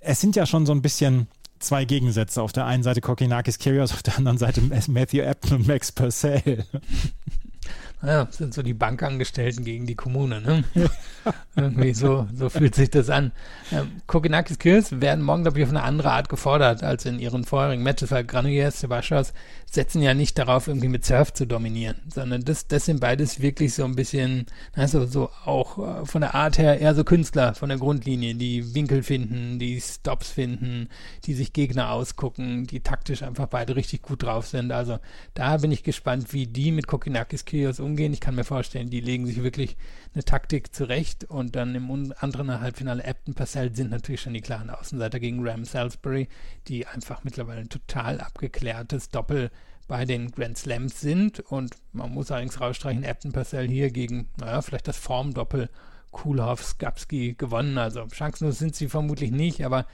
[0.00, 2.42] es sind ja schon so ein bisschen zwei Gegensätze.
[2.42, 6.66] Auf der einen Seite Kokinakis Kyrgios, auf der anderen Seite Matthew Epton und Max Purcell.
[8.04, 10.64] Ja, sind so die Bankangestellten gegen die Kommune, ne?
[11.56, 13.30] Irgendwie so, so fühlt sich das an.
[13.70, 17.44] Ähm, Kokenakis Kills werden morgen, glaube ich, auf eine andere Art gefordert als in ihren
[17.44, 19.32] vorherigen Matches, weil Granollers, Sebastos
[19.74, 23.72] setzen ja nicht darauf, irgendwie mit Surf zu dominieren, sondern das, das sind beides wirklich
[23.72, 27.70] so ein bisschen, also so auch äh, von der Art her eher so Künstler von
[27.70, 30.90] der Grundlinie, die Winkel finden, die Stops finden,
[31.24, 34.72] die sich Gegner ausgucken, die taktisch einfach beide richtig gut drauf sind.
[34.72, 34.98] Also
[35.32, 38.12] da bin ich gespannt, wie die mit Kokinakis Kyrgios umgehen.
[38.12, 39.78] Ich kann mir vorstellen, die legen sich wirklich
[40.12, 44.68] eine Taktik zurecht und dann im anderen Halbfinale Upton Purcell sind natürlich schon die klaren
[44.68, 46.28] Außenseiter gegen Ram Salisbury,
[46.68, 49.50] die einfach mittlerweile ein total abgeklärtes Doppel
[49.92, 54.62] bei den Grand Slams sind und man muss allerdings rausstreichen, Upton Purcell hier gegen, naja,
[54.62, 55.68] vielleicht das Formdoppel
[56.12, 57.76] Kulhoff, Skapski gewonnen.
[57.76, 59.84] Also chancenlos sind sie vermutlich nicht, aber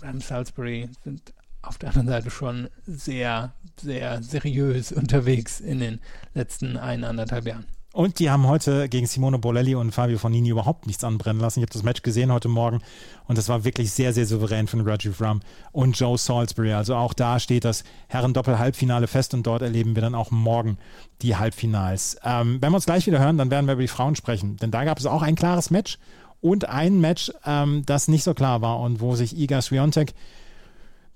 [0.00, 6.00] Ram Salisbury sind auf der anderen Seite schon sehr, sehr seriös unterwegs in den
[6.32, 7.66] letzten ein, anderthalb Jahren.
[7.94, 11.60] Und die haben heute gegen Simone Bolelli und Fabio Fonini überhaupt nichts anbrennen lassen.
[11.60, 12.80] Ich habe das Match gesehen heute Morgen
[13.28, 15.38] und das war wirklich sehr, sehr souverän von Rajiv Ram
[15.70, 16.72] und Joe Salisbury.
[16.72, 20.76] Also auch da steht das Herren-Doppel-Halbfinale fest und dort erleben wir dann auch morgen
[21.22, 22.16] die Halbfinals.
[22.24, 24.72] Ähm, wenn wir uns gleich wieder hören, dann werden wir über die Frauen sprechen, denn
[24.72, 26.00] da gab es auch ein klares Match
[26.40, 30.14] und ein Match, ähm, das nicht so klar war und wo sich Iga Swiatek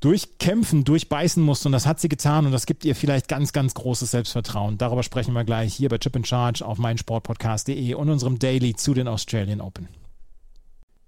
[0.01, 3.75] durchkämpfen, durchbeißen musste und das hat sie getan und das gibt ihr vielleicht ganz, ganz
[3.75, 4.79] großes Selbstvertrauen.
[4.79, 8.95] Darüber sprechen wir gleich hier bei Chip in Charge auf meinsportpodcast.de und unserem Daily zu
[8.95, 9.89] den Australian Open.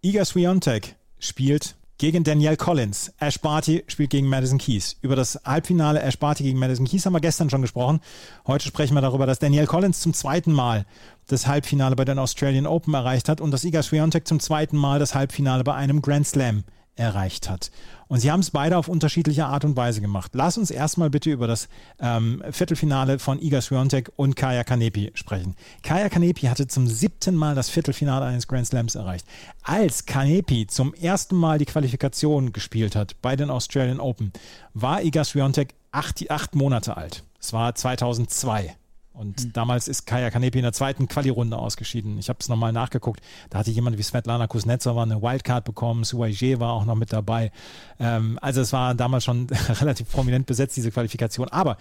[0.03, 3.13] Iga Swiatek spielt gegen Danielle Collins.
[3.19, 4.97] Ash Barty spielt gegen Madison Keys.
[5.03, 8.01] Über das Halbfinale Ash Barty gegen Madison Keys haben wir gestern schon gesprochen.
[8.47, 10.87] Heute sprechen wir darüber, dass Danielle Collins zum zweiten Mal
[11.29, 14.99] das Halbfinale bei den Australian Open erreicht hat und dass Iga Swiatek zum zweiten Mal
[14.99, 17.71] das Halbfinale bei einem Grand Slam erreicht hat.
[18.09, 20.33] Und sie haben es beide auf unterschiedliche Art und Weise gemacht.
[20.35, 21.69] Lass uns erstmal bitte über das
[22.01, 25.55] ähm, Viertelfinale von Iga Swiatek und Kaya Kanepi sprechen.
[25.83, 29.27] Kaya Kanepi hatte zum siebten Mal das Viertelfinale eines Grand Slams erreicht.
[29.63, 34.33] Als Kanepi zum ersten Mal die Qualifikation gespielt hat bei den Australian Open,
[34.75, 37.23] war Iga Swiatek acht, acht Monate alt.
[37.41, 38.77] Es war 2002.
[39.13, 39.53] Und mhm.
[39.53, 42.19] damals ist Kaya Kanepi in der zweiten Quali-Runde ausgeschieden.
[42.19, 43.21] Ich habe es nochmal nachgeguckt.
[43.51, 46.05] Da hatte jemand wie Svetlana Kuznetsova eine Wildcard bekommen.
[46.05, 47.51] Suaije war auch noch mit dabei.
[47.99, 49.49] Ähm, also es war damals schon
[49.81, 51.49] relativ prominent besetzt, diese Qualifikation.
[51.49, 51.77] Aber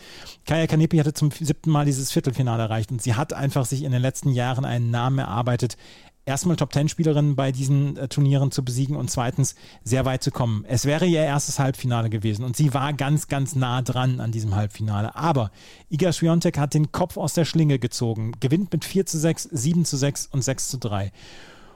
[0.45, 3.91] Kaya Kanepi hatte zum siebten Mal dieses Viertelfinale erreicht und sie hat einfach sich in
[3.91, 5.77] den letzten Jahren einen Namen erarbeitet
[6.25, 10.31] erstmal Top Ten Spielerin bei diesen äh, Turnieren zu besiegen und zweitens sehr weit zu
[10.31, 10.65] kommen.
[10.67, 14.55] Es wäre ihr erstes Halbfinale gewesen und sie war ganz, ganz nah dran an diesem
[14.55, 15.15] Halbfinale.
[15.15, 15.51] Aber
[15.89, 19.85] Iga Swiatek hat den Kopf aus der Schlinge gezogen, gewinnt mit 4 zu 6, 7
[19.85, 21.11] zu 6 und 6 zu 3.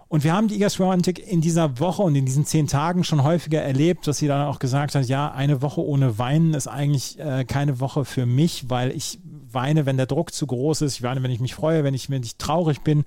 [0.08, 3.24] Und wir haben die Iga Swiatek in dieser Woche und in diesen zehn Tagen schon
[3.24, 7.18] häufiger erlebt, dass sie dann auch gesagt hat, ja, eine Woche ohne Weinen ist eigentlich
[7.18, 9.18] äh, keine Woche für mich, weil ich
[9.54, 10.96] weine, wenn der Druck zu groß ist.
[10.96, 13.06] Ich weine, wenn ich mich freue, wenn ich, wenn ich traurig bin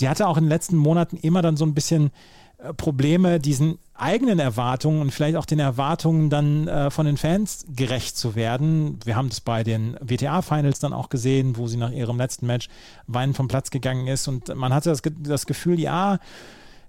[0.00, 2.10] sie hatte auch in den letzten Monaten immer dann so ein bisschen
[2.58, 7.66] äh, Probleme, diesen eigenen Erwartungen und vielleicht auch den Erwartungen dann äh, von den Fans
[7.68, 8.98] gerecht zu werden.
[9.04, 12.68] Wir haben das bei den WTA-Finals dann auch gesehen, wo sie nach ihrem letzten Match
[13.06, 16.18] weinend vom Platz gegangen ist und man hatte das, das Gefühl, ja,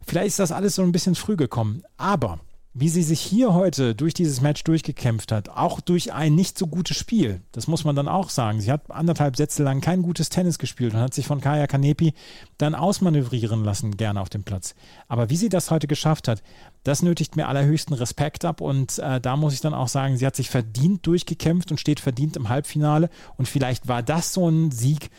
[0.06, 1.84] vielleicht ist das alles so ein bisschen früh gekommen.
[1.98, 2.40] Aber
[2.74, 6.68] wie sie sich hier heute durch dieses Match durchgekämpft hat, auch durch ein nicht so
[6.68, 7.42] gutes Spiel.
[7.52, 8.62] Das muss man dann auch sagen.
[8.62, 12.14] Sie hat anderthalb Sätze lang kein gutes Tennis gespielt und hat sich von Kaya Kanepi
[12.58, 14.74] dann ausmanövrieren lassen, gerne auf dem Platz.
[15.10, 16.42] Aber wie sie das heute geschafft hat,
[16.84, 20.26] das nötigt mir allerhöchsten Respekt ab und äh, da muss ich dann auch sagen, sie
[20.26, 24.72] hat sich verdient durchgekämpft und steht verdient im Halbfinale und vielleicht war das so ein
[24.72, 25.10] Sieg,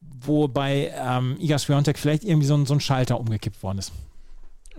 [0.00, 3.92] wobei ähm, Iga Swiatek vielleicht irgendwie so ein, so ein Schalter umgekippt worden ist.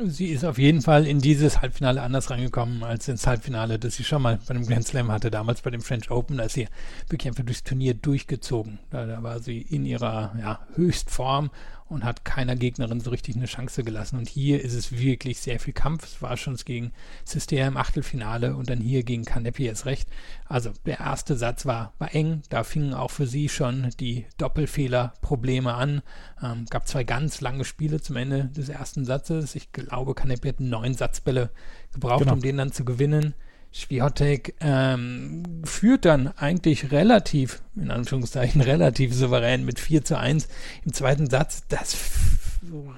[0.06, 4.04] Sie ist auf jeden Fall in dieses Halbfinale anders reingekommen als ins Halbfinale, das sie
[4.04, 6.40] schon mal bei dem Grand Slam hatte, damals bei dem French Open.
[6.40, 6.68] Ist sie
[7.10, 8.80] wirklich einfach durchs Turnier durchgezogen.
[8.90, 11.52] Da, da war sie in ihrer ja, Höchstform
[11.91, 14.17] und hat keiner Gegnerin so richtig eine Chance gelassen.
[14.17, 16.06] Und hier ist es wirklich sehr viel Kampf.
[16.06, 16.93] Es war schon gegen
[17.25, 20.10] Sistea im Achtelfinale und dann hier gegen Kanepi erst recht.
[20.47, 22.43] Also der erste Satz war, war eng.
[22.49, 26.01] Da fingen auch für sie schon die Doppelfehlerprobleme an.
[26.41, 29.56] Ähm, gab zwei ganz lange Spiele zum Ende des ersten Satzes.
[29.56, 31.51] Ich glaube, Kanepi hat neun Satzbälle
[31.93, 32.34] gebraucht, genau.
[32.34, 33.34] um den dann zu gewinnen.
[33.72, 40.48] Schwiotek ähm, führt dann eigentlich relativ, in Anführungszeichen, relativ souverän mit 4 zu 1
[40.86, 41.64] im zweiten Satz.
[41.70, 41.98] Das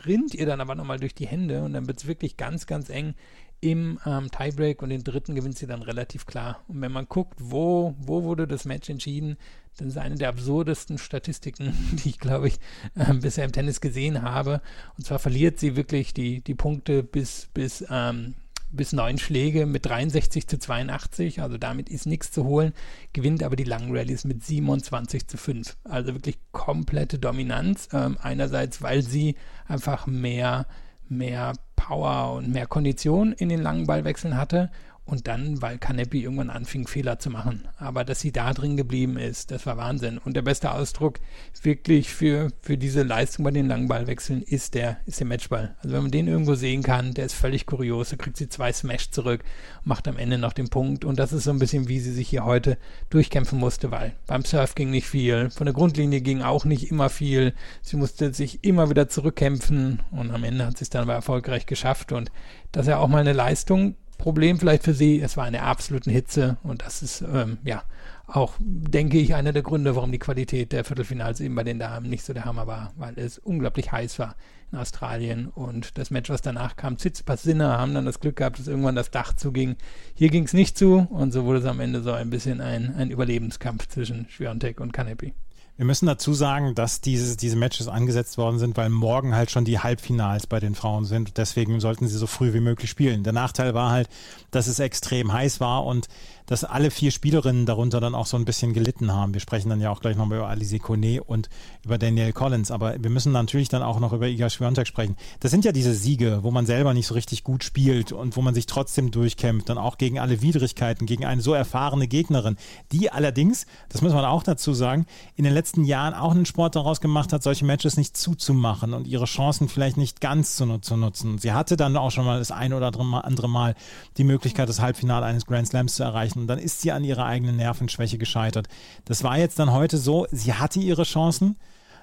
[0.06, 2.90] rinnt ihr dann aber nochmal durch die Hände und dann wird es wirklich ganz, ganz
[2.90, 3.16] eng
[3.62, 6.60] im ähm, Tiebreak und den dritten gewinnt sie dann relativ klar.
[6.68, 9.38] Und wenn man guckt, wo, wo wurde das Match entschieden,
[9.78, 12.60] dann ist eine der absurdesten Statistiken, die ich, glaube ich,
[12.96, 14.62] äh, bisher im Tennis gesehen habe.
[14.98, 18.34] Und zwar verliert sie wirklich die, die Punkte bis, bis ähm,
[18.74, 22.74] bis neun Schläge mit 63 zu 82, also damit ist nichts zu holen,
[23.14, 25.78] gewinnt aber die langen Rallyes mit 27 zu 5.
[25.84, 27.90] Also wirklich komplette Dominanz.
[27.94, 29.36] Ähm, einerseits, weil sie
[29.68, 30.66] einfach mehr,
[31.08, 34.72] mehr Power und mehr Kondition in den langen Ballwechseln hatte
[35.06, 37.68] und dann, weil Kanepi irgendwann anfing, Fehler zu machen.
[37.78, 40.18] Aber dass sie da drin geblieben ist, das war Wahnsinn.
[40.18, 41.20] Und der beste Ausdruck
[41.62, 45.76] wirklich für, für diese Leistung bei den langen Ballwechseln ist der, ist der Matchball.
[45.80, 48.10] Also wenn man den irgendwo sehen kann, der ist völlig kurios.
[48.10, 49.44] Da kriegt sie zwei Smash zurück,
[49.84, 51.04] macht am Ende noch den Punkt.
[51.04, 52.78] Und das ist so ein bisschen, wie sie sich hier heute
[53.10, 55.50] durchkämpfen musste, weil beim Surf ging nicht viel.
[55.50, 57.54] Von der Grundlinie ging auch nicht immer viel.
[57.82, 60.02] Sie musste sich immer wieder zurückkämpfen.
[60.12, 62.14] Und am Ende hat sie es dann aber erfolgreich geschafft.
[62.14, 62.32] Und
[62.72, 66.10] das ist ja auch mal eine Leistung, Problem vielleicht für sie, es war eine absolute
[66.10, 67.84] Hitze und das ist ähm, ja
[68.26, 72.10] auch, denke ich, einer der Gründe, warum die Qualität der Viertelfinals eben bei den Damen
[72.10, 74.38] nicht so der Hammer war, weil es unglaublich heiß war
[74.72, 78.60] in Australien und das Match, was danach kam, Tsitsipas Sinner haben dann das Glück gehabt,
[78.60, 79.76] dass irgendwann das Dach zuging.
[80.14, 82.96] Hier ging es nicht zu und so wurde es am Ende so ein bisschen ein,
[82.96, 85.34] ein Überlebenskampf zwischen Schwiontek und Kanepi.
[85.76, 89.66] Wir müssen dazu sagen, dass diese, diese Matches angesetzt worden sind, weil morgen halt schon
[89.66, 91.38] die Halbfinals bei den Frauen sind.
[91.38, 93.24] Deswegen sollten sie so früh wie möglich spielen.
[93.24, 94.08] Der Nachteil war halt,
[94.52, 96.10] dass es extrem heiß war und
[96.54, 99.34] dass alle vier Spielerinnen darunter dann auch so ein bisschen gelitten haben.
[99.34, 101.50] Wir sprechen dann ja auch gleich nochmal über Alice Kone und
[101.84, 105.18] über Danielle Collins, aber wir müssen natürlich dann auch noch über Iga Swiatek sprechen.
[105.40, 108.44] Das sind ja diese Siege, wo man selber nicht so richtig gut spielt und wo
[108.44, 112.56] man sich trotzdem durchkämpft, dann auch gegen alle Widrigkeiten, gegen eine so erfahrene Gegnerin,
[112.92, 116.76] die allerdings, das muss man auch dazu sagen, in den letzten Jahren auch einen Sport
[116.76, 120.98] daraus gemacht hat, solche Matches nicht zuzumachen und ihre Chancen vielleicht nicht ganz zu, zu
[120.98, 121.40] nutzen.
[121.40, 123.74] Sie hatte dann auch schon mal das ein oder andere Mal
[124.18, 127.26] die Möglichkeit, das Halbfinale eines Grand Slams zu erreichen Und dann ist sie an ihrer
[127.26, 128.68] eigenen Nervenschwäche gescheitert.
[129.06, 131.58] Das war jetzt dann heute so, sie hatte ihre Chancen,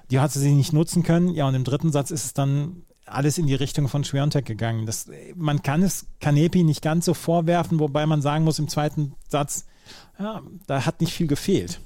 [0.09, 1.33] die hatte sie nicht nutzen können.
[1.33, 4.85] Ja, und im dritten Satz ist es dann alles in die Richtung von Schwerontek gegangen.
[4.85, 9.13] Das, man kann es Kanepi nicht ganz so vorwerfen, wobei man sagen muss, im zweiten
[9.27, 9.65] Satz,
[10.19, 11.79] ja, da hat nicht viel gefehlt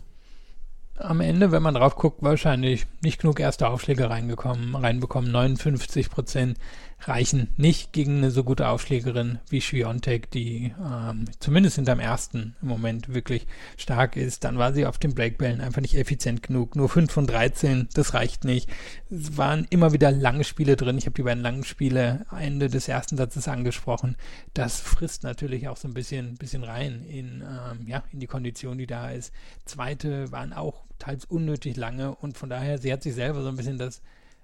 [0.98, 5.32] am Ende, wenn man drauf guckt, wahrscheinlich nicht genug erste Aufschläge reingekommen, reinbekommen.
[5.32, 6.58] 59 Prozent
[7.02, 12.68] reichen nicht gegen eine so gute Aufschlägerin wie Schwiontek, die ähm, zumindest hinterm ersten im
[12.68, 14.44] Moment wirklich stark ist.
[14.44, 16.76] Dann war sie auf den Breakbällen einfach nicht effizient genug.
[16.76, 18.70] Nur 5 von 13, das reicht nicht.
[19.10, 20.98] Es waren immer wieder lange Spiele drin.
[20.98, 24.16] Ich habe die beiden langen Spiele Ende des ersten Satzes angesprochen.
[24.54, 28.78] Das frisst natürlich auch so ein bisschen, bisschen rein in, ähm, ja, in die Kondition,
[28.78, 29.32] die da ist.
[29.66, 33.58] Zweite waren auch teils unnötig lange und von daher, sie hat sich selber so ein
[33.58, 34.02] bisschen das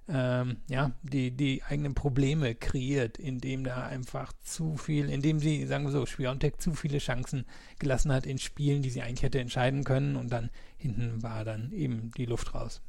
[0.08, 5.86] ähm, ja, die, die eigenen Probleme kreiert, indem da einfach zu viel, indem sie, sagen
[5.86, 7.46] wir so, Spiontech zu viele Chancen
[7.80, 11.72] gelassen hat in Spielen, die sie eigentlich hätte entscheiden können und dann hinten war dann
[11.72, 12.82] eben die Luft raus.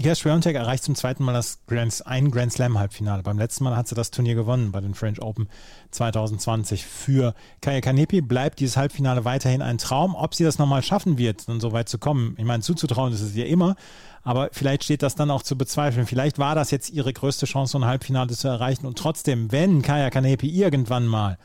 [0.00, 3.24] Iga Swiatek erreicht zum zweiten Mal das Grand, ein Grand Slam Halbfinale.
[3.24, 5.48] Beim letzten Mal hat sie das Turnier gewonnen bei den French Open
[5.90, 6.84] 2020.
[6.84, 10.14] Für Kaya Kanepi bleibt dieses Halbfinale weiterhin ein Traum.
[10.14, 13.22] Ob sie das nochmal schaffen wird, dann so weit zu kommen, ich meine, zuzutrauen ist
[13.22, 13.74] es ihr immer,
[14.22, 16.06] aber vielleicht steht das dann auch zu bezweifeln.
[16.06, 18.86] Vielleicht war das jetzt ihre größte Chance, so ein Halbfinale zu erreichen.
[18.86, 21.38] Und trotzdem, wenn Kaya Kanepi irgendwann mal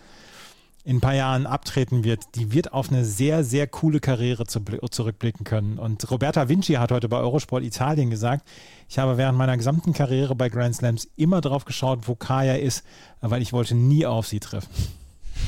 [0.85, 4.59] in ein paar Jahren abtreten wird, die wird auf eine sehr, sehr coole Karriere zu,
[4.61, 5.79] zurückblicken können.
[5.79, 8.47] Und Roberta Vinci hat heute bei Eurosport Italien gesagt,
[8.89, 12.83] ich habe während meiner gesamten Karriere bei Grand Slams immer drauf geschaut, wo Kaya ist,
[13.21, 14.69] weil ich wollte nie auf sie treffen.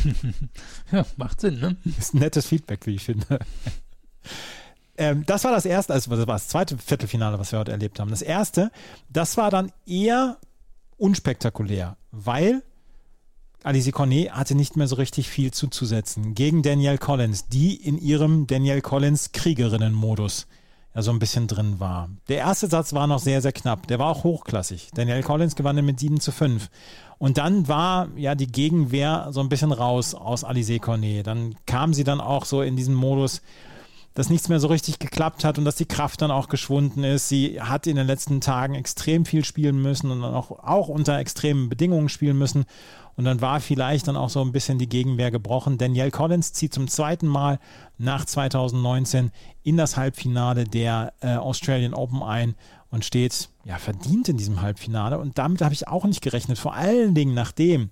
[0.92, 1.76] ja, macht Sinn, ne?
[1.98, 3.40] Ist ein nettes Feedback, wie ich finde.
[4.98, 8.00] Ähm, das war das erste, also das war das zweite Viertelfinale, was wir heute erlebt
[8.00, 8.10] haben.
[8.10, 8.72] Das erste,
[9.10, 10.38] das war dann eher
[10.98, 12.64] unspektakulär, weil
[13.66, 18.46] Alice Cornet hatte nicht mehr so richtig viel zuzusetzen gegen Danielle Collins, die in ihrem
[18.46, 20.46] Danielle Collins Kriegerinnen-Modus
[20.94, 22.10] ja so ein bisschen drin war.
[22.30, 23.88] Der erste Satz war noch sehr, sehr knapp.
[23.88, 24.90] Der war auch hochklassig.
[24.94, 26.70] Danielle Collins gewann mit 7 zu 5.
[27.18, 31.26] Und dann war ja die Gegenwehr so ein bisschen raus aus Alice Cornet.
[31.26, 33.42] Dann kam sie dann auch so in diesen Modus,
[34.16, 37.30] dass nichts mehr so richtig geklappt hat und dass die Kraft dann auch geschwunden ist.
[37.30, 41.70] Sie hat in den letzten Tagen extrem viel spielen müssen und auch, auch unter extremen
[41.70, 42.66] Bedingungen spielen müssen.
[43.18, 45.78] Und dann war vielleicht dann auch so ein bisschen die Gegenwehr gebrochen.
[45.78, 47.60] Danielle Collins zieht zum zweiten Mal
[47.98, 49.32] nach 2019
[49.64, 52.56] in das Halbfinale der äh, Australian Open ein
[52.90, 55.20] und steht ja verdient in diesem Halbfinale.
[55.20, 56.58] Und damit habe ich auch nicht gerechnet.
[56.58, 57.90] Vor allen Dingen nachdem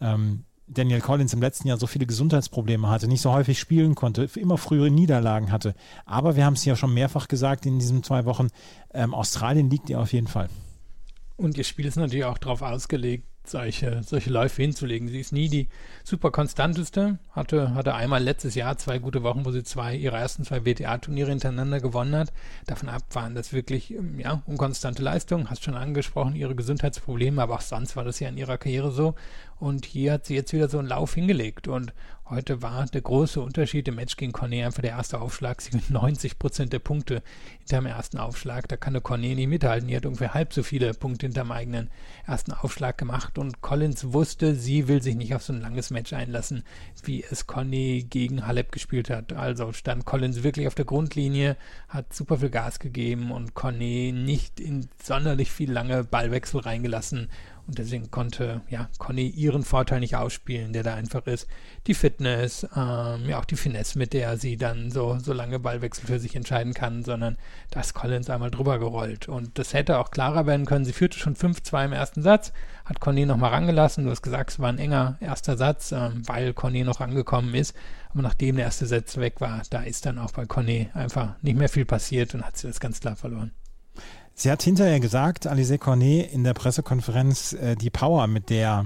[0.00, 4.28] ähm, Daniel Collins im letzten Jahr so viele Gesundheitsprobleme hatte, nicht so häufig spielen konnte,
[4.36, 5.74] immer frühere Niederlagen hatte.
[6.04, 8.48] Aber wir haben es ja schon mehrfach gesagt in diesen zwei Wochen,
[8.92, 10.48] ähm, Australien liegt ihr auf jeden Fall.
[11.36, 15.08] Und ihr Spiel ist natürlich auch darauf ausgelegt, solche, solche Läufe hinzulegen.
[15.08, 15.68] Sie ist nie die
[16.04, 20.44] super konstanteste, hatte, hatte einmal letztes Jahr zwei gute Wochen, wo sie zwei, ihre ersten
[20.44, 22.32] zwei WTA-Turniere hintereinander gewonnen hat.
[22.66, 25.50] Davon ab waren das wirklich, ähm, ja, unkonstante Leistungen.
[25.50, 29.14] Hast schon angesprochen, ihre Gesundheitsprobleme, aber auch sonst war das ja in ihrer Karriere so.
[29.58, 31.66] Und hier hat sie jetzt wieder so einen Lauf hingelegt.
[31.68, 31.94] Und
[32.28, 35.60] heute war der große Unterschied im Match gegen Cornet einfach der erste Aufschlag.
[35.60, 37.22] Sie mit 90 Prozent der Punkte
[37.60, 38.68] hinterm ersten Aufschlag.
[38.68, 39.88] Da kann der Cornet nicht mithalten.
[39.88, 41.90] Die hat ungefähr halb so viele Punkte hinterm eigenen
[42.26, 43.38] ersten Aufschlag gemacht.
[43.38, 46.64] Und Collins wusste, sie will sich nicht auf so ein langes Match einlassen,
[47.04, 49.32] wie es Cornet gegen Halep gespielt hat.
[49.32, 51.56] Also stand Collins wirklich auf der Grundlinie,
[51.88, 57.28] hat super viel Gas gegeben und Cornet nicht in sonderlich viel lange Ballwechsel reingelassen
[57.66, 61.48] und deswegen konnte ja Conny ihren Vorteil nicht ausspielen, der da einfach ist.
[61.88, 66.06] Die Fitness, ähm, ja auch die Finesse, mit der sie dann so, so lange Ballwechsel
[66.06, 67.36] für sich entscheiden kann, sondern
[67.70, 69.28] da ist Collins einmal drüber gerollt.
[69.28, 70.84] Und das hätte auch klarer werden können.
[70.84, 72.52] Sie führte schon 5-2 im ersten Satz,
[72.84, 74.04] hat Conny nochmal rangelassen.
[74.04, 77.74] Du hast gesagt, es war ein enger erster Satz, ähm, weil Conny noch angekommen ist.
[78.10, 81.58] Aber nachdem der erste Satz weg war, da ist dann auch bei Conny einfach nicht
[81.58, 83.50] mehr viel passiert und hat sie das ganz klar verloren.
[84.38, 88.84] Sie hat hinterher gesagt, Alice Cornet in der Pressekonferenz, äh, die Power, mit der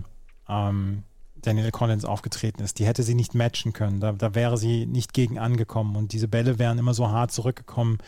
[0.49, 1.03] ähm,
[1.43, 3.99] Daniel Collins aufgetreten ist, die hätte sie nicht matchen können.
[3.99, 7.99] Da, da wäre sie nicht gegen angekommen und diese Bälle wären immer so hart zurückgekommen.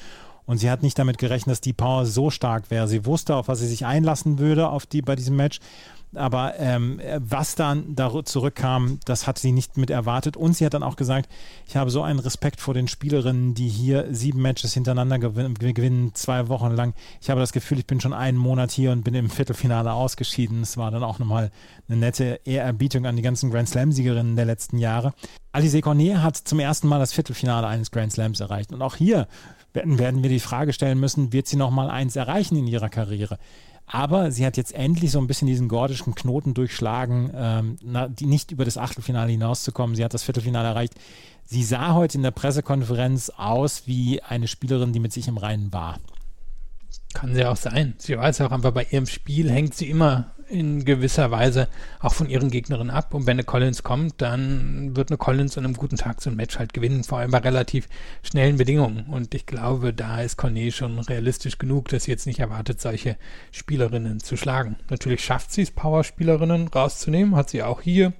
[0.47, 2.89] Und sie hat nicht damit gerechnet, dass die Power so stark wäre.
[2.89, 5.61] Sie wusste, auf was sie sich einlassen würde auf die, bei diesem Match.
[6.15, 10.37] Aber ähm, was dann da zurückkam, das hat sie nicht mit erwartet.
[10.37, 11.31] Und sie hat dann auch gesagt,
[11.67, 16.15] ich habe so einen Respekt vor den Spielerinnen, die hier sieben Matches hintereinander gewinnen, gewinnen
[16.15, 16.93] zwei Wochen lang.
[17.23, 20.61] Ich habe das Gefühl, ich bin schon einen Monat hier und bin im Viertelfinale ausgeschieden.
[20.61, 21.51] Es war dann auch nochmal
[21.89, 25.15] eine nette Ehrerbietung an die ganzen Grand Slam-Siegerinnen der letzten Jahre.
[25.53, 28.73] Alice Cornet hat zum ersten Mal das Viertelfinale eines Grand Slams erreicht.
[28.73, 29.29] Und auch hier
[29.73, 33.39] werden, werden wir die Frage stellen müssen, wird sie nochmal eins erreichen in ihrer Karriere?
[33.87, 38.27] Aber sie hat jetzt endlich so ein bisschen diesen gordischen Knoten durchschlagen, ähm, na, die
[38.27, 39.97] nicht über das Achtelfinale hinauszukommen.
[39.97, 40.95] Sie hat das Viertelfinale erreicht.
[41.45, 45.73] Sie sah heute in der Pressekonferenz aus wie eine Spielerin, die mit sich im Reinen
[45.73, 45.99] war.
[47.15, 47.95] Kann sie auch sein.
[47.99, 51.69] Sie weiß auch einfach, bei ihrem Spiel hängt sie immer in gewisser Weise
[52.01, 53.15] auch von ihren Gegnerinnen ab.
[53.15, 56.37] Und wenn eine Collins kommt, dann wird eine Collins an einem guten Tag so ein
[56.37, 57.89] Match halt gewinnen, vor allem bei relativ
[58.23, 59.07] schnellen Bedingungen.
[59.07, 63.17] Und ich glaube, da ist Cornet schon realistisch genug, dass sie jetzt nicht erwartet, solche
[63.51, 64.77] Spielerinnen zu schlagen.
[64.91, 68.13] Natürlich schafft sie es, Power-Spielerinnen rauszunehmen, hat sie auch hier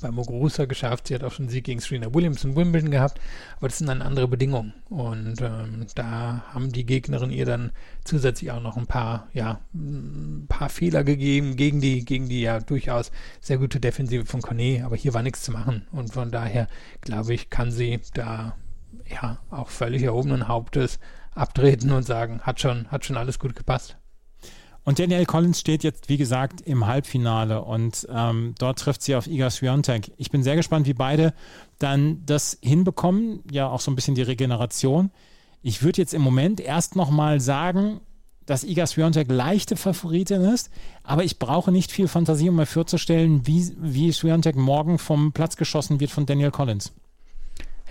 [0.00, 1.08] bei Muguruza geschafft.
[1.08, 3.20] Sie hat auch schon einen Sieg gegen Serena Williams in Wimbledon gehabt,
[3.56, 4.74] aber das sind dann andere Bedingungen.
[4.88, 7.72] Und ähm, da haben die Gegnerinnen ihr dann
[8.04, 12.60] zusätzlich auch noch ein paar, ja, ein paar Fehler gegeben gegen die, gegen die ja
[12.60, 15.86] durchaus sehr gute Defensive von Cornet, aber hier war nichts zu machen.
[15.92, 16.68] Und von daher,
[17.00, 18.56] glaube ich, kann sie da
[19.08, 20.98] ja auch völlig erhobenen Hauptes
[21.34, 23.96] abtreten und sagen, hat schon, hat schon alles gut gepasst.
[24.86, 29.26] Und Danielle Collins steht jetzt, wie gesagt, im Halbfinale und ähm, dort trifft sie auf
[29.26, 30.12] Iga Swiatek.
[30.16, 31.34] Ich bin sehr gespannt, wie beide
[31.80, 35.10] dann das hinbekommen, ja auch so ein bisschen die Regeneration.
[35.60, 38.00] Ich würde jetzt im Moment erst nochmal sagen,
[38.46, 40.70] dass Iga Swiatek leichte Favoritin ist,
[41.02, 45.56] aber ich brauche nicht viel Fantasie, um mir vorzustellen, wie, wie Swiatek morgen vom Platz
[45.56, 46.92] geschossen wird von Daniel Collins.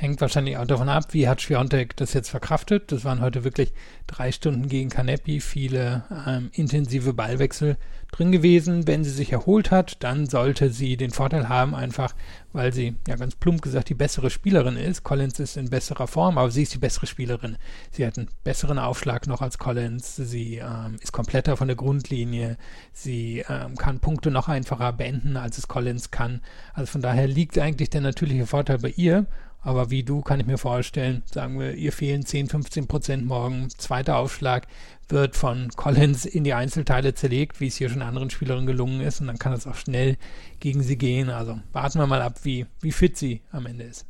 [0.06, 2.92] Hängt wahrscheinlich auch davon ab, wie hat Schwiontek das jetzt verkraftet.
[2.92, 3.74] Das waren heute wirklich
[4.06, 7.76] drei Stunden gegen Kanepi, viele ähm, intensive Ballwechsel
[8.12, 8.86] drin gewesen.
[8.86, 12.14] Wenn sie sich erholt hat, dann sollte sie den Vorteil haben, einfach
[12.54, 15.04] weil sie, ja ganz plump gesagt, die bessere Spielerin ist.
[15.04, 17.58] Collins ist in besserer Form, aber sie ist die bessere Spielerin.
[17.90, 20.16] Sie hat einen besseren Aufschlag noch als Collins.
[20.18, 22.58] Sie ähm, ist kompletter von der Grundlinie.
[22.94, 26.42] Sie ähm, kann Punkte noch einfacher beenden, als es Collins kann.
[26.76, 29.26] Also von daher liegt eigentlich der natürliche Vorteil bei ihr.
[29.66, 33.68] Aber wie du kann ich mir vorstellen, sagen wir, ihr fehlen 10, 15 Prozent morgen.
[33.72, 34.68] Zweiter Aufschlag
[35.10, 39.22] wird von Collins in die Einzelteile zerlegt, wie es hier schon anderen Spielerinnen gelungen ist.
[39.22, 40.18] Und dann kann es auch schnell
[40.60, 41.32] gegen sie gehen.
[41.32, 44.06] Also warten wir mal ab, wie, wie fit sie am Ende ist.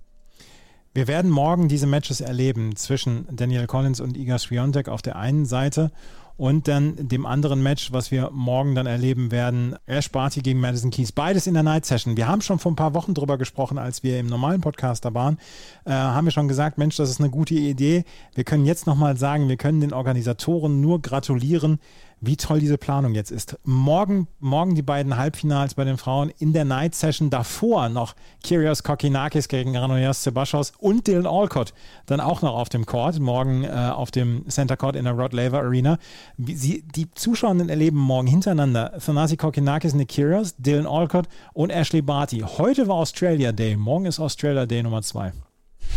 [0.93, 5.45] Wir werden morgen diese Matches erleben zwischen Daniel Collins und Iga Swiatek auf der einen
[5.45, 5.93] Seite
[6.37, 10.91] und dann dem anderen Match, was wir morgen dann erleben werden, Ash Barty gegen Madison
[10.91, 11.11] Keys.
[11.11, 12.17] Beides in der Night Session.
[12.17, 15.13] Wir haben schon vor ein paar Wochen drüber gesprochen, als wir im normalen Podcast da
[15.13, 15.37] waren,
[15.85, 18.03] äh, haben wir schon gesagt, Mensch, das ist eine gute Idee.
[18.33, 21.79] Wir können jetzt nochmal sagen, wir können den Organisatoren nur gratulieren,
[22.25, 23.57] wie toll diese Planung jetzt ist.
[23.63, 27.29] Morgen, morgen die beiden Halbfinals bei den Frauen in der Night Session.
[27.29, 31.73] Davor noch Kyrgios Kokinakis gegen Ranoyas Sebastos und Dylan Alcott
[32.05, 33.19] dann auch noch auf dem Court.
[33.19, 35.97] Morgen äh, auf dem Center Court in der Rod Laver Arena.
[36.37, 42.39] Sie, die Zuschauerinnen erleben morgen hintereinander Thanasi Kokinakis, Nick Kyrgios, Dylan Alcott und Ashley Barty.
[42.39, 43.75] Heute war Australia Day.
[43.75, 45.33] Morgen ist Australia Day Nummer zwei.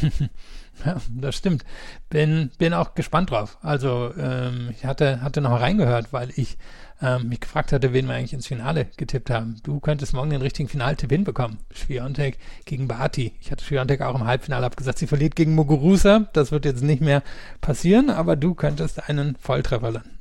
[0.84, 1.64] Ja, das stimmt.
[2.08, 3.58] Bin, bin auch gespannt drauf.
[3.62, 6.56] Also ähm, ich hatte, hatte noch reingehört, weil ich
[7.00, 9.56] ähm, mich gefragt hatte, wen wir eigentlich ins Finale getippt haben.
[9.62, 11.58] Du könntest morgen den richtigen Finaltipp hinbekommen.
[11.72, 13.32] Schwiontek gegen Barty.
[13.40, 16.28] Ich hatte Schwiontek auch im Halbfinale abgesagt, sie verliert gegen Muguruza.
[16.32, 17.22] Das wird jetzt nicht mehr
[17.60, 20.10] passieren, aber du könntest einen Volltreffer landen.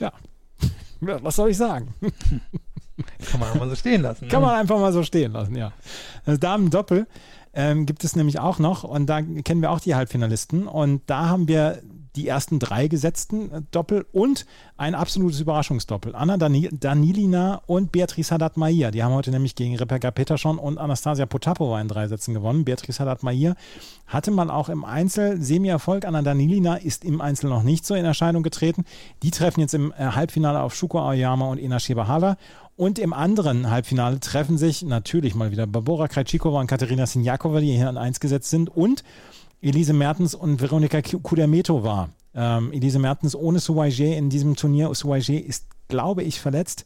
[0.00, 0.12] Ja,
[1.00, 1.94] was soll ich sagen?
[3.30, 4.28] Kann man mal so stehen lassen.
[4.28, 4.46] Kann ne?
[4.46, 5.72] man einfach mal so stehen lassen, ja.
[6.24, 7.06] Das Damen-Doppel
[7.54, 8.84] ähm, gibt es nämlich auch noch.
[8.84, 10.66] Und da kennen wir auch die Halbfinalisten.
[10.66, 11.82] Und da haben wir
[12.16, 14.46] die ersten drei gesetzten äh, Doppel und
[14.76, 16.14] ein absolutes Überraschungsdoppel.
[16.14, 18.90] Anna Dani Danilina und Beatrice Haddad-Mahir.
[18.90, 22.64] Die haben heute nämlich gegen Rebecca Peterson und Anastasia Potapova in drei Sätzen gewonnen.
[22.64, 23.56] Beatrice Haddad-Mahir
[24.06, 26.04] hatte man auch im Einzel Semi-Erfolg.
[26.04, 28.84] Anna Danilina ist im Einzel noch nicht so in Erscheinung getreten.
[29.22, 32.36] Die treffen jetzt im äh, Halbfinale auf Shuko Aoyama und Ina Shibahara.
[32.76, 37.76] Und im anderen Halbfinale treffen sich natürlich mal wieder Barbora Krejcikova und Katerina Sinjakova, die
[37.76, 38.68] hier an 1 gesetzt sind.
[38.68, 39.04] Und
[39.64, 42.10] Elise Mertens und Veronika Kudermetova.
[42.34, 44.94] Ähm, Elise Mertens ohne Suwaje in diesem Turnier.
[44.94, 46.84] Suwaje ist, glaube ich, verletzt.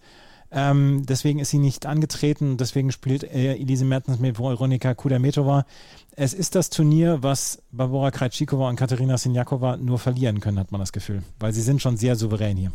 [0.52, 2.56] Ähm, deswegen ist sie nicht angetreten.
[2.56, 5.66] Deswegen spielt äh, Elise Mertens mit Veronika Kudermetova.
[6.14, 10.80] Es ist das Turnier, was Barbora Krejcikova und Katerina Sinjakova nur verlieren können, hat man
[10.80, 11.24] das Gefühl.
[11.40, 12.72] Weil sie sind schon sehr souverän hier.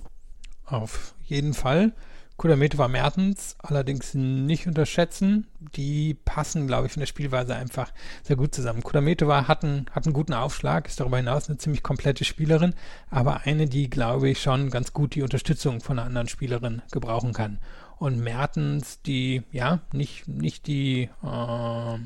[0.66, 1.94] Auf jeden Fall.
[2.44, 5.48] Kudametova Mertens allerdings nicht unterschätzen.
[5.78, 8.84] Die passen, glaube ich, von der Spielweise einfach sehr gut zusammen.
[8.84, 12.76] Kudametova hat einen, hat einen guten Aufschlag, ist darüber hinaus eine ziemlich komplette Spielerin,
[13.10, 17.32] aber eine, die, glaube ich, schon ganz gut die Unterstützung von einer anderen Spielerin gebrauchen
[17.32, 17.60] kann.
[17.98, 21.98] Und Mertens, die, ja, nicht, nicht die, äh,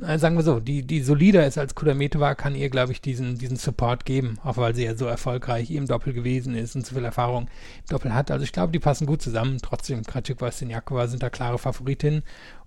[0.00, 3.56] sagen wir so, die, die solider ist als Kudametova, kann ihr, glaube ich, diesen, diesen
[3.56, 7.04] Support geben, auch weil sie ja so erfolgreich im Doppel gewesen ist und so viel
[7.04, 8.30] Erfahrung im Doppel hat.
[8.30, 9.58] Also ich glaube, die passen gut zusammen.
[9.62, 12.22] Trotzdem, Kratschikova und Sinjakova sind da klare Favoritinnen.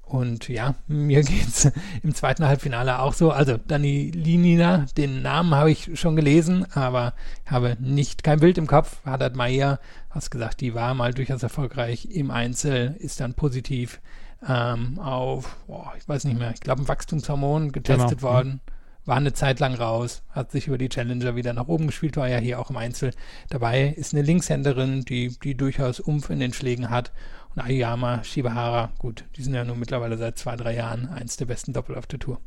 [0.05, 1.69] Und ja, mir geht's
[2.03, 3.32] im zweiten Halbfinale auch so.
[3.32, 7.13] Also Dani Linina, den Namen habe ich schon gelesen, aber
[7.45, 8.97] habe nicht kein Bild im Kopf.
[9.05, 9.80] Haddad Maya,
[10.11, 13.99] hast gesagt, die war mal durchaus erfolgreich im Einzel, ist dann positiv
[14.47, 18.21] ähm, auf, boah, ich weiß nicht mehr, ich glaube ein Wachstumshormon getestet Genau.
[18.33, 18.61] worden.
[19.07, 22.27] War eine Zeit lang raus, hat sich über die Challenger wieder nach oben gespielt, war
[22.27, 23.11] ja hier auch im Einzel
[23.49, 23.89] dabei.
[23.95, 27.11] Ist eine Linkshänderin, die, die durchaus Umf in den Schlägen hat.
[27.55, 31.45] Und Ayama, Shibahara, gut, die sind ja nun mittlerweile seit zwei, drei Jahren eins der
[31.45, 32.39] besten Doppel auf der Tour.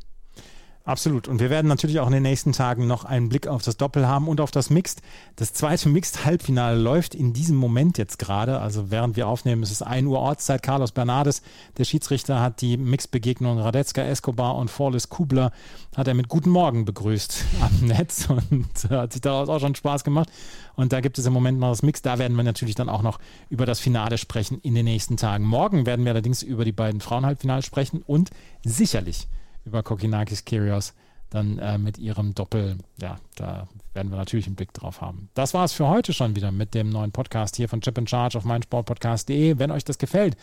[0.85, 1.27] Absolut.
[1.27, 4.07] Und wir werden natürlich auch in den nächsten Tagen noch einen Blick auf das Doppel
[4.07, 5.01] haben und auf das Mixed.
[5.35, 8.59] Das zweite Mixed-Halbfinale läuft in diesem Moment jetzt gerade.
[8.59, 10.63] Also während wir aufnehmen, es ist 1 Uhr Ortszeit.
[10.63, 11.43] Carlos Bernardes,
[11.77, 15.51] der Schiedsrichter, hat die Mixed-Begegnung Radetzka Escobar und Forlis Kubler
[15.95, 20.03] hat er mit Guten Morgen begrüßt am Netz und hat sich daraus auch schon Spaß
[20.03, 20.29] gemacht.
[20.75, 22.01] Und da gibt es im Moment noch das Mix.
[22.01, 23.19] Da werden wir natürlich dann auch noch
[23.49, 25.43] über das Finale sprechen in den nächsten Tagen.
[25.43, 28.31] Morgen werden wir allerdings über die beiden Frauenhalbfinale sprechen und
[28.63, 29.27] sicherlich
[29.65, 30.93] über Kokinakis Kyrios
[31.29, 32.77] dann äh, mit ihrem Doppel.
[32.99, 35.29] Ja, da werden wir natürlich einen Blick drauf haben.
[35.35, 38.07] Das war es für heute schon wieder mit dem neuen Podcast hier von Chip in
[38.07, 39.59] Charge auf meinsportpodcast.de.
[39.59, 40.35] Wenn euch das gefällt,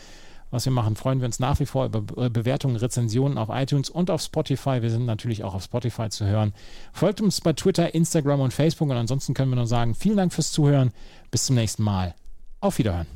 [0.53, 3.91] was wir machen, freuen wir uns nach wie vor über Be- Bewertungen, Rezensionen auf iTunes
[3.91, 4.81] und auf Spotify.
[4.81, 6.53] Wir sind natürlich auch auf Spotify zu hören.
[6.93, 10.33] Folgt uns bei Twitter, Instagram und Facebook und ansonsten können wir nur sagen, vielen Dank
[10.33, 10.93] fürs Zuhören.
[11.33, 12.15] Bis zum nächsten Mal.
[12.61, 13.16] Auf Wiederhören.